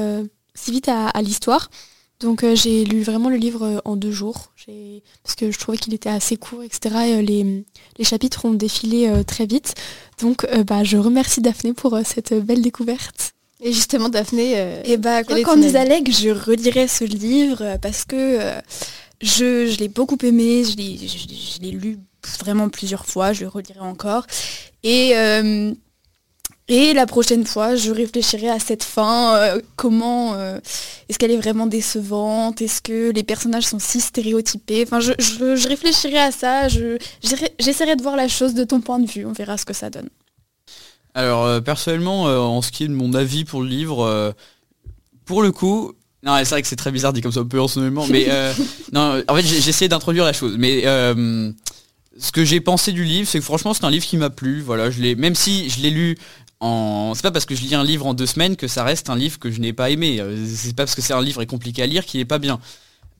si 0.54 0.70
vite 0.70 0.88
à, 0.88 1.10
l'histoire. 1.22 1.70
Donc 2.22 2.44
j'ai 2.54 2.84
lu 2.84 3.02
vraiment 3.02 3.28
le 3.28 3.36
livre 3.36 3.82
en 3.84 3.96
deux 3.96 4.12
jours, 4.12 4.52
parce 5.22 5.34
que 5.36 5.50
je 5.50 5.58
trouvais 5.58 5.78
qu'il 5.78 5.92
était 5.94 6.08
assez 6.08 6.36
court, 6.36 6.62
etc. 6.62 6.94
Et, 7.08 7.22
les, 7.22 7.64
les, 7.98 8.04
chapitres 8.04 8.44
ont 8.44 8.54
défilé 8.54 9.10
très 9.26 9.46
vite. 9.46 9.74
Donc 10.20 10.46
bah, 10.66 10.84
je 10.84 10.96
remercie 10.96 11.40
Daphné 11.40 11.72
pour 11.72 11.98
cette 12.04 12.32
belle 12.34 12.62
découverte. 12.62 13.32
Et 13.60 13.72
justement, 13.72 14.08
Daphné. 14.08 14.82
et 14.84 14.96
bah, 14.96 15.24
quoi 15.24 15.40
qu'en 15.42 15.56
dise 15.56 15.76
Alec, 15.76 16.10
je 16.10 16.30
relirai 16.30 16.88
ce 16.88 17.04
livre 17.04 17.76
parce 17.80 18.04
que 18.04 18.38
je, 19.22 19.78
l'ai 19.78 19.88
beaucoup 19.88 20.18
aimé, 20.22 20.64
je 20.64 21.60
l'ai 21.60 21.70
lu 21.70 21.98
vraiment 22.40 22.68
plusieurs 22.68 23.06
fois, 23.06 23.32
je 23.32 23.42
le 23.42 23.48
relirai 23.48 23.80
encore. 23.80 24.26
Et, 24.82 25.12
euh, 25.14 25.72
et 26.68 26.94
la 26.94 27.06
prochaine 27.06 27.44
fois, 27.44 27.74
je 27.76 27.90
réfléchirai 27.90 28.48
à 28.48 28.58
cette 28.58 28.82
fin, 28.82 29.36
euh, 29.36 29.60
comment 29.76 30.34
euh, 30.34 30.58
est-ce 31.08 31.18
qu'elle 31.18 31.30
est 31.30 31.36
vraiment 31.36 31.66
décevante, 31.66 32.62
est-ce 32.62 32.80
que 32.80 33.10
les 33.12 33.22
personnages 33.22 33.64
sont 33.64 33.78
si 33.78 34.00
stéréotypés? 34.00 34.84
Enfin, 34.86 35.00
je, 35.00 35.12
je 35.18 35.68
réfléchirai 35.68 36.18
à 36.18 36.30
ça, 36.30 36.68
j'essaierai 36.68 37.96
de 37.96 38.02
voir 38.02 38.16
la 38.16 38.28
chose 38.28 38.54
de 38.54 38.64
ton 38.64 38.80
point 38.80 38.98
de 38.98 39.10
vue, 39.10 39.26
on 39.26 39.32
verra 39.32 39.58
ce 39.58 39.64
que 39.64 39.74
ça 39.74 39.90
donne. 39.90 40.08
Alors 41.14 41.62
personnellement, 41.62 42.22
en 42.22 42.62
ce 42.62 42.70
qui 42.72 42.84
est 42.84 42.88
de 42.88 42.94
mon 42.94 43.12
avis 43.12 43.44
pour 43.44 43.60
le 43.60 43.68
livre, 43.68 44.34
pour 45.26 45.42
le 45.42 45.52
coup, 45.52 45.92
non, 46.24 46.36
c'est 46.38 46.50
vrai 46.50 46.62
que 46.62 46.68
c'est 46.68 46.76
très 46.76 46.92
bizarre 46.92 47.12
dit 47.12 47.20
comme 47.20 47.32
ça 47.32 47.40
un 47.40 47.46
peu 47.46 47.60
en 47.60 47.66
ce 47.66 47.80
moment, 47.80 48.06
mais 48.08 48.26
euh, 48.28 48.52
non, 48.92 49.22
en 49.26 49.34
fait 49.34 49.42
j'ai 49.42 49.68
essayé 49.68 49.88
d'introduire 49.88 50.24
la 50.24 50.32
chose, 50.32 50.54
mais 50.56 50.82
euh, 50.84 51.50
ce 52.16 52.30
que 52.30 52.44
j'ai 52.44 52.60
pensé 52.60 52.92
du 52.92 53.02
livre, 53.02 53.28
c'est 53.28 53.40
que 53.40 53.44
franchement 53.44 53.74
c'est 53.74 53.84
un 53.84 53.90
livre 53.90 54.06
qui 54.06 54.16
m'a 54.16 54.30
plu. 54.30 54.60
Voilà, 54.60 54.90
je 54.90 55.00
l'ai, 55.00 55.16
même 55.16 55.34
si 55.34 55.68
je 55.68 55.80
l'ai 55.80 55.90
lu 55.90 56.16
c'est 57.14 57.22
pas 57.22 57.30
parce 57.30 57.46
que 57.46 57.54
je 57.54 57.62
lis 57.62 57.74
un 57.74 57.84
livre 57.84 58.06
en 58.06 58.14
deux 58.14 58.26
semaines 58.26 58.56
que 58.56 58.68
ça 58.68 58.84
reste 58.84 59.10
un 59.10 59.16
livre 59.16 59.38
que 59.38 59.50
je 59.50 59.60
n'ai 59.60 59.72
pas 59.72 59.90
aimé. 59.90 60.20
Euh, 60.20 60.46
c'est 60.46 60.74
pas 60.74 60.84
parce 60.84 60.94
que 60.94 61.02
c'est 61.02 61.12
un 61.12 61.22
livre 61.22 61.44
compliqué 61.44 61.82
à 61.82 61.86
lire 61.86 62.04
qu'il 62.04 62.20
est 62.20 62.24
pas 62.24 62.38
bien. 62.38 62.60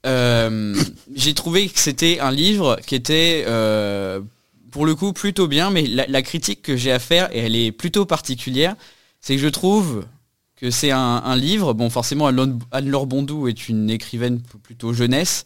j'ai 0.05 1.35
trouvé 1.35 1.69
que 1.69 1.79
c'était 1.79 2.21
un 2.21 2.31
livre 2.31 2.79
qui 2.87 2.95
était 2.95 3.45
pour 4.71 4.87
le 4.87 4.95
coup 4.95 5.13
plutôt 5.13 5.49
bien, 5.49 5.71
mais 5.71 5.87
la 5.87 6.23
critique 6.23 6.63
que 6.63 6.77
j'ai 6.77 6.93
à 6.93 6.99
faire 6.99 7.29
et 7.35 7.41
elle 7.41 7.57
est 7.57 7.73
plutôt 7.73 8.07
particulière, 8.07 8.75
c'est 9.21 9.37
que 9.37 9.43
je 9.43 9.49
trouve 9.49 10.05
que 10.63 10.71
c'est 10.71 10.93
un, 10.93 11.37
livre, 11.37 11.73
bon 11.75 11.91
forcément 11.91 12.29
Anne-Laure 12.29 13.07
Bondou 13.07 13.49
est 13.49 13.69
une 13.69 13.91
écrivaine 13.91 14.41
plutôt 14.63 14.93
jeunesse, 14.93 15.43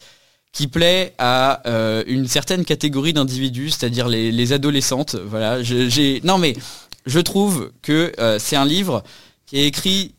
qui 0.51 0.67
plaît 0.67 1.15
à 1.17 1.67
euh, 1.67 2.03
une 2.05 2.27
certaine 2.27 2.63
catégorie 2.63 3.13
d'individus, 3.13 3.71
c'est-à-dire 3.71 4.07
les, 4.09 4.53
adolescentes. 4.53 5.15
Voilà, 5.15 5.63
j'ai 5.63 6.21
non 6.23 6.37
mais 6.37 6.55
je 7.07 7.19
trouve 7.19 7.71
que 7.81 8.11
euh, 8.19 8.37
c'est 8.39 8.55
un 8.55 8.65
livre 8.65 9.03
qui 9.47 9.57
est 9.57 9.65
écrit 9.65 10.13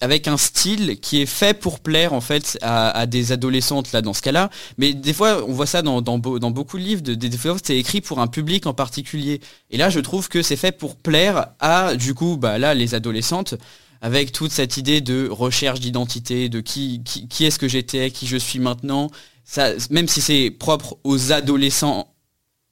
avec 0.00 0.28
un 0.28 0.36
style 0.36 0.98
qui 1.00 1.20
est 1.20 1.26
fait 1.26 1.52
pour 1.52 1.80
plaire 1.80 2.12
en 2.12 2.20
fait 2.20 2.58
à, 2.62 3.06
des 3.06 3.32
adolescentes 3.32 3.92
là 3.92 4.00
dans 4.00 4.14
ce 4.14 4.22
cas-là. 4.22 4.48
Mais 4.78 4.94
des 4.94 5.12
fois 5.12 5.44
on 5.46 5.52
voit 5.52 5.66
ça 5.66 5.82
dans, 5.82 6.00
dans, 6.00 6.18
beaucoup 6.18 6.78
de 6.78 6.82
livres, 6.82 7.02
des 7.02 7.36
fois 7.36 7.56
c'est 7.62 7.76
écrit 7.76 8.00
pour 8.00 8.20
un 8.20 8.26
public 8.26 8.66
en 8.66 8.72
particulier. 8.72 9.40
Et 9.70 9.76
là 9.76 9.90
je 9.90 10.00
trouve 10.00 10.28
que 10.28 10.42
c'est 10.42 10.56
fait 10.56 10.72
pour 10.72 10.96
plaire 10.96 11.48
à 11.58 11.96
du 11.96 12.14
coup 12.14 12.38
bah 12.38 12.58
là 12.58 12.72
les 12.74 12.94
adolescentes 12.94 13.56
avec 14.00 14.32
toute 14.32 14.52
cette 14.52 14.76
idée 14.76 15.00
de 15.00 15.28
recherche 15.28 15.80
d'identité, 15.80 16.48
de 16.48 16.60
qui, 16.60 17.02
qui, 17.04 17.44
est-ce 17.44 17.58
que 17.58 17.68
j'étais, 17.68 18.10
qui 18.10 18.26
je 18.26 18.38
suis 18.38 18.58
maintenant. 18.58 19.10
Même 19.90 20.08
si 20.08 20.20
c'est 20.20 20.50
propre 20.50 20.96
aux 21.04 21.32
adolescents 21.32 22.09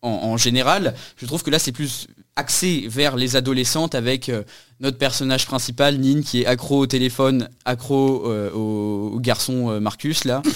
en, 0.02 0.36
général, 0.36 0.94
je 1.16 1.26
trouve 1.26 1.42
que 1.42 1.50
là 1.50 1.58
c'est 1.58 1.72
plus 1.72 2.06
axé 2.36 2.86
vers 2.88 3.16
les 3.16 3.34
adolescentes 3.34 3.94
avec 3.94 4.28
euh, 4.28 4.44
notre 4.80 4.96
personnage 4.96 5.46
principal, 5.46 5.98
Nin, 5.98 6.22
qui 6.22 6.42
est 6.42 6.46
accro 6.46 6.78
au 6.78 6.86
téléphone, 6.86 7.48
accro 7.64 8.30
euh, 8.30 8.50
au, 8.52 9.18
garçon 9.18 9.70
euh, 9.70 9.80
Marcus 9.80 10.24
là. 10.24 10.42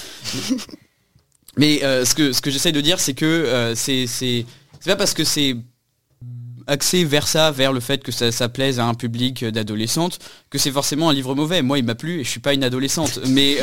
Mais 1.57 1.81
ce 1.81 2.15
que, 2.15 2.33
ce 2.33 2.41
que 2.41 2.49
j'essaye 2.49 2.71
de 2.71 2.81
dire, 2.81 2.99
c'est 2.99 3.13
que 3.13 3.73
c'est 3.75 4.07
c'est 4.07 4.45
pas 4.83 4.95
parce 4.95 5.13
que 5.13 5.23
c'est 5.23 5.55
axé 6.65 7.05
vers 7.05 7.27
ça, 7.27 7.51
vers 7.51 7.71
le 7.71 7.79
fait 7.79 8.01
que 8.01 8.11
ça, 8.11 8.49
plaise 8.49 8.79
à 8.79 8.85
un 8.85 8.95
public 8.95 9.45
d'adolescentes, 9.45 10.17
que 10.49 10.57
c'est 10.57 10.71
forcément 10.71 11.09
un 11.09 11.13
livre 11.13 11.35
mauvais. 11.35 11.61
Moi, 11.61 11.77
il 11.77 11.85
m'a 11.85 11.93
plu 11.93 12.21
et 12.21 12.23
je 12.23 12.29
suis 12.31 12.39
pas 12.39 12.55
une 12.55 12.63
adolescente. 12.63 13.19
Mais 13.27 13.57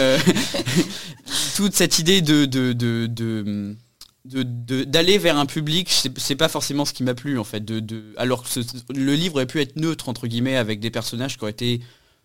toute 1.57 1.75
cette 1.75 1.99
idée 1.99 2.21
de, 2.21 2.45
de, 2.45 2.73
de 2.73 3.75
d'aller 4.25 5.19
vers 5.19 5.39
un 5.39 5.47
public, 5.47 5.91
c'est 5.91 6.37
pas 6.37 6.49
forcément 6.49 6.85
ce 6.85 6.93
qui 6.93 7.03
m'a 7.03 7.15
plu 7.15 7.39
en 7.39 7.45
fait. 7.45 7.65
De, 7.65 8.13
alors 8.17 8.45
que 8.45 8.61
le 8.95 9.15
livre 9.15 9.37
aurait 9.37 9.47
pu 9.47 9.61
être 9.61 9.77
neutre 9.77 10.09
entre 10.09 10.27
guillemets 10.27 10.57
avec 10.57 10.81
des 10.81 10.91
personnages 10.91 11.37
qui 11.37 11.43
auraient 11.43 11.53
été 11.53 11.81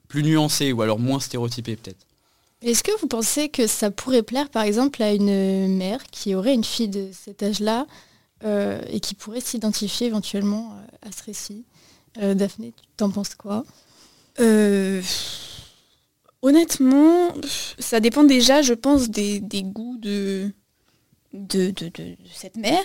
plus 0.07 0.23
nuancés 0.23 0.71
ou 0.73 0.81
alors 0.81 0.99
moins 0.99 1.19
stéréotypés 1.19 1.75
peut-être. 1.77 2.05
Est-ce 2.61 2.83
que 2.83 2.91
vous 2.99 3.07
pensez 3.07 3.49
que 3.49 3.67
ça 3.67 3.91
pourrait 3.91 4.23
plaire 4.23 4.49
par 4.49 4.63
exemple 4.63 5.01
à 5.03 5.13
une 5.13 5.77
mère 5.77 6.03
qui 6.11 6.35
aurait 6.35 6.53
une 6.53 6.63
fille 6.63 6.89
de 6.89 7.09
cet 7.13 7.43
âge-là 7.43 7.85
euh, 8.43 8.81
et 8.89 8.99
qui 8.99 9.15
pourrait 9.15 9.41
s'identifier 9.41 10.07
éventuellement 10.07 10.73
euh, 10.73 11.07
à 11.09 11.11
ce 11.11 11.23
récit? 11.23 11.63
Euh, 12.21 12.33
Daphné, 12.33 12.73
tu 12.75 12.87
t'en 12.97 13.09
penses 13.09 13.35
quoi? 13.35 13.63
Honnêtement, 16.41 17.33
ça 17.79 17.99
dépend 17.99 18.23
déjà, 18.23 18.61
je 18.61 18.73
pense, 18.73 19.09
des 19.09 19.41
goûts 19.63 19.97
de, 19.97 20.51
de, 21.35 21.73
cette 22.33 22.57
mère. 22.57 22.83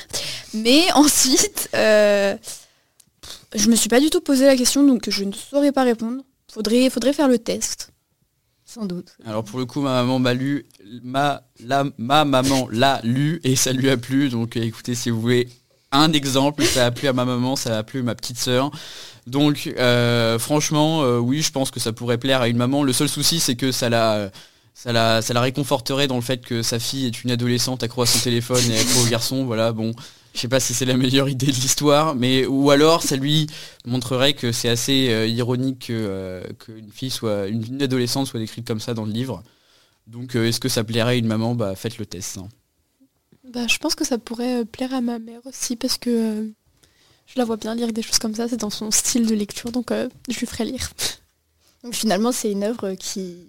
Mais 0.55 0.91
ensuite, 0.95 1.69
euh, 1.75 2.37
je 3.55 3.69
me 3.69 3.77
suis 3.77 3.89
pas 3.89 4.01
du 4.01 4.11
tout 4.11 4.21
posé 4.21 4.47
la 4.47 4.57
question, 4.57 4.85
donc 4.85 5.09
je 5.09 5.25
ne 5.25 5.33
saurais 5.33 5.73
pas 5.73 5.85
répondre. 5.85 6.23
Faudrait, 6.53 6.91
faudrait 6.91 7.13
faire 7.13 7.29
le 7.29 7.39
test. 7.39 7.93
Sans 8.65 8.87
doute. 8.87 9.17
Alors 9.25 9.43
pour 9.43 9.59
le 9.59 9.67
coup, 9.67 9.81
ma 9.81 9.91
maman 9.95 10.19
m'a 10.19 10.33
lu, 10.35 10.67
ma, 11.03 11.43
la, 11.65 11.85
ma 11.99 12.25
maman 12.25 12.69
l'a 12.71 13.01
lu 13.03 13.41
et 13.43 13.57
ça 13.57 13.73
lui 13.73 13.91
a 13.91 13.97
plu. 13.97 14.29
Donc 14.29 14.57
écoutez, 14.57 14.95
si 14.95 15.11
vous 15.11 15.21
voulez 15.21 15.49
un 15.91 16.13
exemple, 16.13 16.63
ça 16.65 16.87
a 16.87 16.91
plu 16.93 17.09
à 17.09 17.13
ma 17.13 17.25
maman, 17.25 17.57
ça 17.57 17.79
a 17.79 17.83
plu 17.83 18.01
à 18.01 18.03
ma 18.05 18.15
petite 18.15 18.39
sœur. 18.39 18.71
Donc 19.27 19.73
euh, 19.77 20.39
franchement, 20.39 21.03
euh, 21.03 21.19
oui, 21.19 21.43
je 21.43 21.51
pense 21.51 21.73
que 21.73 21.81
ça 21.81 21.93
pourrait 21.93 22.19
plaire 22.19 22.43
à 22.43 22.49
une 22.49 22.57
maman. 22.57 22.85
Le 22.85 22.93
seul 22.93 23.09
souci, 23.09 23.41
c'est 23.41 23.57
que 23.57 23.73
ça 23.73 23.89
l'a 23.89 24.31
ça 24.83 24.93
la, 24.93 25.21
ça 25.21 25.35
la 25.35 25.43
réconforterait 25.43 26.07
dans 26.07 26.17
le 26.17 26.23
fait 26.23 26.41
que 26.41 26.63
sa 26.63 26.79
fille 26.79 27.05
est 27.05 27.23
une 27.23 27.31
adolescente 27.31 27.83
accro 27.83 28.01
à 28.01 28.07
son 28.07 28.19
téléphone 28.19 28.63
et 28.71 28.79
accro 28.79 29.03
au 29.03 29.07
garçon. 29.11 29.45
Voilà, 29.45 29.73
bon, 29.73 29.93
je 30.33 30.41
sais 30.41 30.49
pas 30.49 30.59
si 30.59 30.73
c'est 30.73 30.87
la 30.87 30.97
meilleure 30.97 31.29
idée 31.29 31.49
de 31.49 31.53
l'histoire, 31.53 32.15
mais 32.15 32.47
ou 32.47 32.71
alors 32.71 33.03
ça 33.03 33.17
lui 33.17 33.47
montrerait 33.85 34.33
que 34.33 34.53
c'est 34.53 34.71
assez 34.71 35.11
euh, 35.11 35.27
ironique 35.27 35.91
euh, 35.91 36.43
qu'une 36.59 36.91
fille 36.91 37.11
soit, 37.11 37.49
une, 37.49 37.83
adolescente 37.83 38.27
soit 38.27 38.41
décrite 38.41 38.67
comme 38.67 38.81
ça 38.81 38.95
dans 38.95 39.05
le 39.05 39.13
livre. 39.13 39.43
Donc, 40.07 40.35
euh, 40.35 40.47
est-ce 40.47 40.61
que 40.61 40.71
ça 40.71 40.83
plairait 40.83 41.13
à 41.13 41.17
une 41.17 41.27
maman? 41.27 41.55
Bah, 41.55 41.75
faites 41.75 41.99
le 41.99 42.07
test. 42.07 42.39
Hein. 42.39 42.49
Bah, 43.53 43.67
je 43.67 43.77
pense 43.77 43.95
que 43.95 44.07
ça 44.07 44.17
pourrait 44.17 44.65
plaire 44.65 44.95
à 44.95 45.03
ma 45.03 45.19
mère 45.19 45.43
aussi 45.45 45.77
parce 45.77 45.99
que 45.99 46.51
je 47.27 47.35
la 47.37 47.45
vois 47.45 47.59
bien 47.59 47.75
lire 47.75 47.93
des 47.93 48.01
choses 48.01 48.19
comme 48.19 48.35
ça. 48.35 48.49
C'est 48.49 48.57
dans 48.57 48.71
son 48.71 48.91
style 48.91 49.27
de 49.27 49.35
lecture, 49.35 49.73
donc 49.73 49.91
je 49.91 50.39
lui 50.39 50.47
ferai 50.47 50.65
lire. 50.65 50.91
Donc 51.85 51.95
finalement, 51.95 52.33
c'est 52.33 52.51
une 52.51 52.65
œuvre 52.65 52.95
qui, 52.95 53.47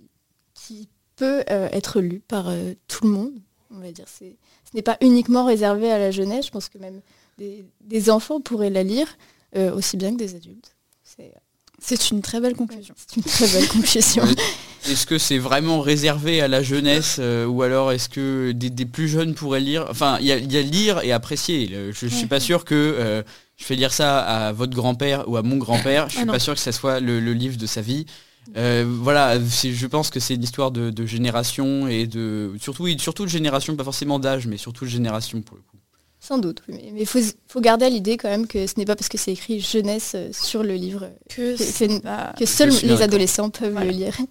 qui 0.54 0.90
peut 1.22 1.44
euh, 1.52 1.70
être 1.72 2.02
lu 2.02 2.20
par 2.28 2.50
euh, 2.50 2.74
tout 2.88 3.06
le 3.06 3.12
monde. 3.12 3.34
On 3.70 3.80
va 3.80 3.92
dire, 3.92 4.06
ce 4.08 4.26
n'est 4.74 4.82
pas 4.82 4.98
uniquement 5.02 5.46
réservé 5.46 5.92
à 5.92 6.00
la 6.00 6.10
jeunesse. 6.10 6.48
Je 6.48 6.52
pense 6.52 6.68
que 6.68 6.80
même 6.80 7.00
des, 7.38 8.10
enfants 8.10 8.42
pourraient 8.42 8.72
la 8.72 8.82
lire 8.82 9.08
euh, 9.56 9.72
aussi 9.72 9.98
bien 9.98 10.14
que 10.14 10.18
des 10.18 10.34
adultes. 10.34 10.76
C'est 11.78 12.10
une 12.10 12.22
très 12.24 12.40
belle 12.40 12.56
conclusion. 12.56 12.96
C'est 12.98 13.18
une 13.18 13.24
très 13.24 13.48
belle 13.48 13.68
conclusion. 13.68 14.24
Est-ce 14.90 15.06
que 15.06 15.20
c'est 15.20 15.38
vraiment 15.38 15.80
réservé 15.80 16.42
à 16.42 16.48
la 16.48 16.64
jeunesse 16.64 17.20
ou 17.48 17.62
alors 17.62 17.92
est-ce 17.92 18.10
que 18.10 18.52
des, 18.52 18.86
plus 18.88 19.08
jeunes 19.08 19.36
pourraient 19.36 19.60
lire? 19.60 19.86
Enfin, 19.92 20.18
il 20.20 20.26
y, 20.26 20.32
a 20.32 20.62
lire 20.64 21.04
et 21.04 21.12
apprécier. 21.12 21.68
Je 21.92 22.06
ne 22.06 22.10
suis 22.10 22.26
pas 22.26 22.40
sûr 22.40 22.66
que 22.66 23.24
je 23.58 23.64
fais 23.64 23.76
lire 23.76 23.94
ça 23.94 24.22
à 24.22 24.52
votre 24.54 24.76
grand-père 24.76 25.30
ou 25.30 25.38
à 25.38 25.44
mon 25.44 25.58
grand-père. 25.58 26.10
Je 26.10 26.16
ne 26.16 26.22
suis 26.22 26.30
ah 26.30 26.32
pas 26.32 26.40
sûr 26.40 26.56
que 26.56 26.60
ce 26.60 26.72
soit 26.72 27.00
le, 27.00 27.20
livre 27.34 27.58
de 27.58 27.68
sa 27.68 27.82
vie. 27.82 28.08
Euh, 28.58 28.86
voilà, 28.88 29.40
je 29.40 29.88
pense 29.88 30.10
que 30.10 30.20
c'est 30.20 30.36
une 30.36 30.44
histoire 30.44 30.72
de, 30.72 31.06
génération 31.06 31.88
et 31.88 32.08
de 32.08 32.54
surtout, 32.60 32.88
surtout 32.98 33.26
de 33.26 33.30
génération, 33.30 33.76
pas 33.76 33.84
forcément 33.84 34.20
d'âge, 34.20 34.48
mais 34.48 34.58
surtout 34.58 34.86
de 34.86 34.90
génération 34.90 35.42
pour 35.42 35.58
le 35.58 35.62
coup. 35.62 35.78
Sans 36.20 36.38
doute, 36.38 36.62
mais 36.68 36.94
il 36.96 37.08
faut, 37.08 37.62
garder 37.62 37.86
à 37.86 37.90
l'idée 37.90 38.16
quand 38.16 38.30
même 38.30 38.46
que 38.46 38.68
ce 38.68 38.74
n'est 38.78 38.86
pas 38.86 38.96
parce 38.96 39.10
que 39.10 39.18
c'est 39.18 39.32
écrit 39.32 39.60
jeunesse 39.60 40.12
euh, 40.16 40.30
sur 40.32 40.62
le 40.62 40.76
livre 40.76 41.10
que, 41.30 41.58
que, 42.38 42.46
seuls 42.46 42.70
les 42.84 43.02
adolescents 43.02 43.50
peuvent 43.50 43.80
le 43.80 43.90
lire. 43.90 44.16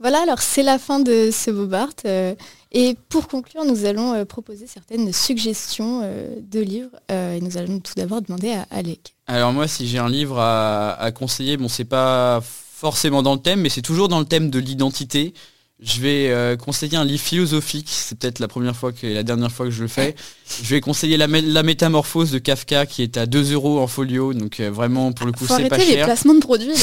Voilà, 0.00 0.22
alors 0.22 0.40
c'est 0.40 0.64
la 0.64 0.80
fin 0.80 0.98
de 0.98 1.30
ce 1.30 1.52
Bobart. 1.52 1.92
Euh, 2.06 2.34
et 2.72 2.96
pour 3.08 3.28
conclure, 3.28 3.64
nous 3.64 3.84
allons 3.84 4.24
proposer 4.24 4.66
certaines 4.66 5.12
suggestions 5.12 6.00
de 6.00 6.60
livres. 6.60 6.90
et 7.08 7.40
nous 7.40 7.56
allons 7.56 7.78
tout 7.78 7.92
d'abord 7.94 8.20
demander 8.20 8.50
à 8.50 8.66
Alec. 8.72 9.14
Alors 9.28 9.52
moi, 9.52 9.68
si 9.68 9.86
j'ai 9.86 9.98
un 9.98 10.08
livre 10.08 10.40
à, 10.40 10.94
à 10.94 11.12
conseiller, 11.12 11.56
bon, 11.56 11.68
c'est 11.68 11.84
pas 11.84 12.42
forcément 12.82 13.22
dans 13.22 13.34
le 13.34 13.38
thème, 13.38 13.60
mais 13.60 13.68
c'est 13.68 13.80
toujours 13.80 14.08
dans 14.08 14.18
le 14.18 14.24
thème 14.24 14.50
de 14.50 14.58
l'identité. 14.58 15.34
Je 15.80 16.00
vais 16.00 16.30
euh, 16.30 16.56
conseiller 16.56 16.96
un 16.96 17.04
livre 17.04 17.22
philosophique, 17.22 17.86
c'est 17.88 18.18
peut-être 18.18 18.40
la 18.40 18.48
première 18.48 18.74
fois 18.74 18.90
que 18.90 19.06
la 19.06 19.22
dernière 19.22 19.52
fois 19.52 19.66
que 19.66 19.70
je 19.70 19.82
le 19.82 19.88
fais. 19.88 20.16
Je 20.64 20.68
vais 20.68 20.80
conseiller 20.80 21.16
la, 21.16 21.28
métamorphose 21.62 22.32
de 22.32 22.40
Kafka 22.40 22.86
qui 22.86 23.04
est 23.04 23.16
à 23.18 23.26
2 23.26 23.52
euros 23.52 23.78
en 23.78 23.86
folio, 23.86 24.34
donc 24.34 24.58
euh, 24.58 24.68
vraiment 24.68 25.12
pour 25.12 25.26
le 25.26 25.32
coup 25.32 25.46
c'est 25.46 25.68
pas 25.68 25.78
cher. 25.78 25.96
les 25.96 26.02
placements 26.02 26.34
de 26.34 26.40
produits 26.40 26.74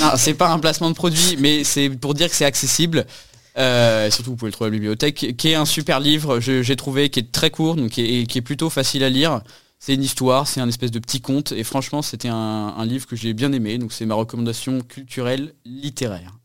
non, 0.00 0.10
c'est 0.16 0.34
pas 0.34 0.50
un 0.50 0.58
placement 0.58 0.90
de 0.90 0.96
produit, 0.96 1.36
mais 1.38 1.62
c'est 1.62 1.88
pour 1.88 2.14
dire 2.14 2.28
que 2.28 2.34
c'est 2.34 2.44
accessible. 2.44 3.06
Euh, 3.56 4.10
surtout 4.10 4.30
vous 4.30 4.36
pouvez 4.36 4.48
le 4.48 4.54
trouver 4.54 4.66
à 4.66 4.70
la 4.70 4.76
bibliothèque, 4.76 5.36
qui 5.38 5.48
est 5.50 5.54
un 5.54 5.66
super 5.66 6.00
livre, 6.00 6.40
j'ai 6.40 6.76
trouvé, 6.76 7.10
qui 7.10 7.20
est 7.20 7.30
très 7.30 7.50
court, 7.50 7.76
donc 7.76 7.96
et 7.96 8.26
qui 8.26 8.38
est 8.38 8.42
plutôt 8.42 8.70
facile 8.70 9.04
à 9.04 9.08
lire. 9.08 9.40
C'est 9.86 9.92
une 9.92 10.02
histoire, 10.02 10.48
c'est 10.48 10.62
un 10.62 10.68
espèce 10.68 10.92
de 10.92 10.98
petit 10.98 11.20
conte, 11.20 11.52
et 11.52 11.62
franchement, 11.62 12.00
c'était 12.00 12.30
un, 12.30 12.86
livre 12.86 13.06
que 13.06 13.16
j'ai 13.16 13.34
bien 13.34 13.52
aimé, 13.52 13.76
donc 13.76 13.92
c'est 13.92 14.06
ma 14.06 14.14
recommandation 14.14 14.80
culturelle 14.80 15.52
littéraire. 15.66 16.38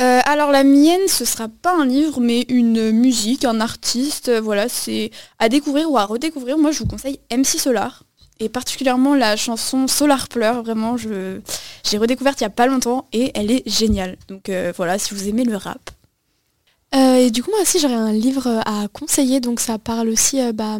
Euh, 0.00 0.20
alors 0.26 0.52
la 0.52 0.62
mienne, 0.62 1.08
ce 1.08 1.24
sera 1.24 1.48
pas 1.48 1.76
un 1.76 1.84
livre, 1.84 2.20
mais 2.20 2.46
une 2.48 2.92
musique, 2.92 3.44
un 3.44 3.58
artiste. 3.58 4.28
Euh, 4.28 4.40
voilà, 4.40 4.68
c'est 4.68 5.10
à 5.40 5.48
découvrir 5.48 5.90
ou 5.90 5.98
à 5.98 6.04
redécouvrir. 6.04 6.56
Moi, 6.56 6.70
je 6.70 6.78
vous 6.78 6.86
conseille 6.86 7.18
MC 7.32 7.58
Solar 7.58 8.04
et 8.38 8.48
particulièrement 8.48 9.16
la 9.16 9.34
chanson 9.34 9.88
Solar 9.88 10.28
Pleure. 10.28 10.62
Vraiment, 10.62 10.96
je 10.96 11.40
j'ai 11.82 11.98
redécouverte 11.98 12.40
il 12.42 12.44
y 12.44 12.46
a 12.46 12.50
pas 12.50 12.68
longtemps 12.68 13.08
et 13.12 13.32
elle 13.34 13.50
est 13.50 13.68
géniale. 13.68 14.18
Donc 14.28 14.48
euh, 14.48 14.72
voilà, 14.76 15.00
si 15.00 15.14
vous 15.14 15.28
aimez 15.28 15.42
le 15.42 15.56
rap. 15.56 15.90
et 16.94 17.32
du 17.32 17.42
coup, 17.42 17.50
moi 17.50 17.60
aussi, 17.62 17.80
j'aurais 17.80 17.94
un 17.94 18.12
livre 18.12 18.62
à 18.64 18.86
conseiller. 18.92 19.40
Donc 19.40 19.58
ça 19.58 19.78
parle 19.78 20.08
aussi 20.08 20.38
bah, 20.52 20.78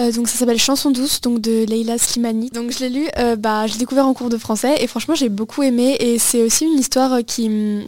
euh, 0.00 0.10
donc 0.10 0.26
ça 0.26 0.36
s'appelle 0.36 0.58
Chanson 0.58 0.90
douce 0.90 1.20
donc 1.20 1.40
de 1.40 1.64
Leila 1.64 1.98
Slimani. 1.98 2.50
Donc 2.50 2.72
je 2.72 2.80
l'ai 2.80 2.88
lu, 2.88 3.08
euh, 3.16 3.36
bah, 3.36 3.66
je 3.66 3.74
l'ai 3.74 3.78
découvert 3.78 4.06
en 4.06 4.14
cours 4.14 4.28
de 4.28 4.38
français 4.38 4.76
et 4.80 4.86
franchement 4.88 5.14
j'ai 5.14 5.28
beaucoup 5.28 5.62
aimé 5.62 5.96
et 6.00 6.18
c'est 6.18 6.42
aussi 6.42 6.64
une 6.64 6.78
histoire 6.78 7.12
euh, 7.12 7.22
qui... 7.22 7.48
Mm, 7.48 7.86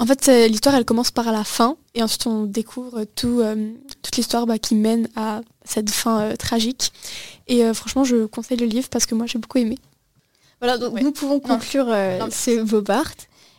en 0.00 0.06
fait 0.06 0.28
l'histoire 0.48 0.74
elle 0.74 0.84
commence 0.84 1.10
par 1.10 1.32
la 1.32 1.42
fin 1.44 1.76
et 1.94 2.02
ensuite 2.02 2.26
on 2.26 2.44
découvre 2.44 3.04
tout, 3.16 3.42
toute 4.00 4.16
l'histoire 4.16 4.46
bah, 4.46 4.58
qui 4.58 4.76
mène 4.76 5.08
à 5.16 5.40
cette 5.64 5.90
fin 5.90 6.36
tragique. 6.36 6.92
Et 7.48 7.64
franchement 7.74 8.04
je 8.04 8.26
conseille 8.26 8.58
le 8.58 8.66
livre 8.66 8.88
parce 8.90 9.06
que 9.06 9.16
moi 9.16 9.26
j'ai 9.26 9.40
beaucoup 9.40 9.58
aimé. 9.58 9.76
Voilà 10.60 10.78
donc 10.78 11.00
nous 11.00 11.10
pouvons 11.10 11.40
conclure 11.40 11.86
ce 12.30 12.62
Bobart. 12.62 13.10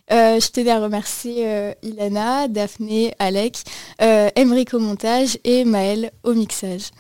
je 0.10 0.50
tenais 0.50 0.72
à 0.72 0.80
remercier 0.80 1.74
Ilana, 1.84 2.48
Daphné, 2.48 3.14
Alec, 3.20 3.58
Emeric 4.00 4.74
au 4.74 4.80
montage 4.80 5.38
et 5.44 5.66
Maël 5.66 6.10
au 6.24 6.34
mixage. 6.34 6.92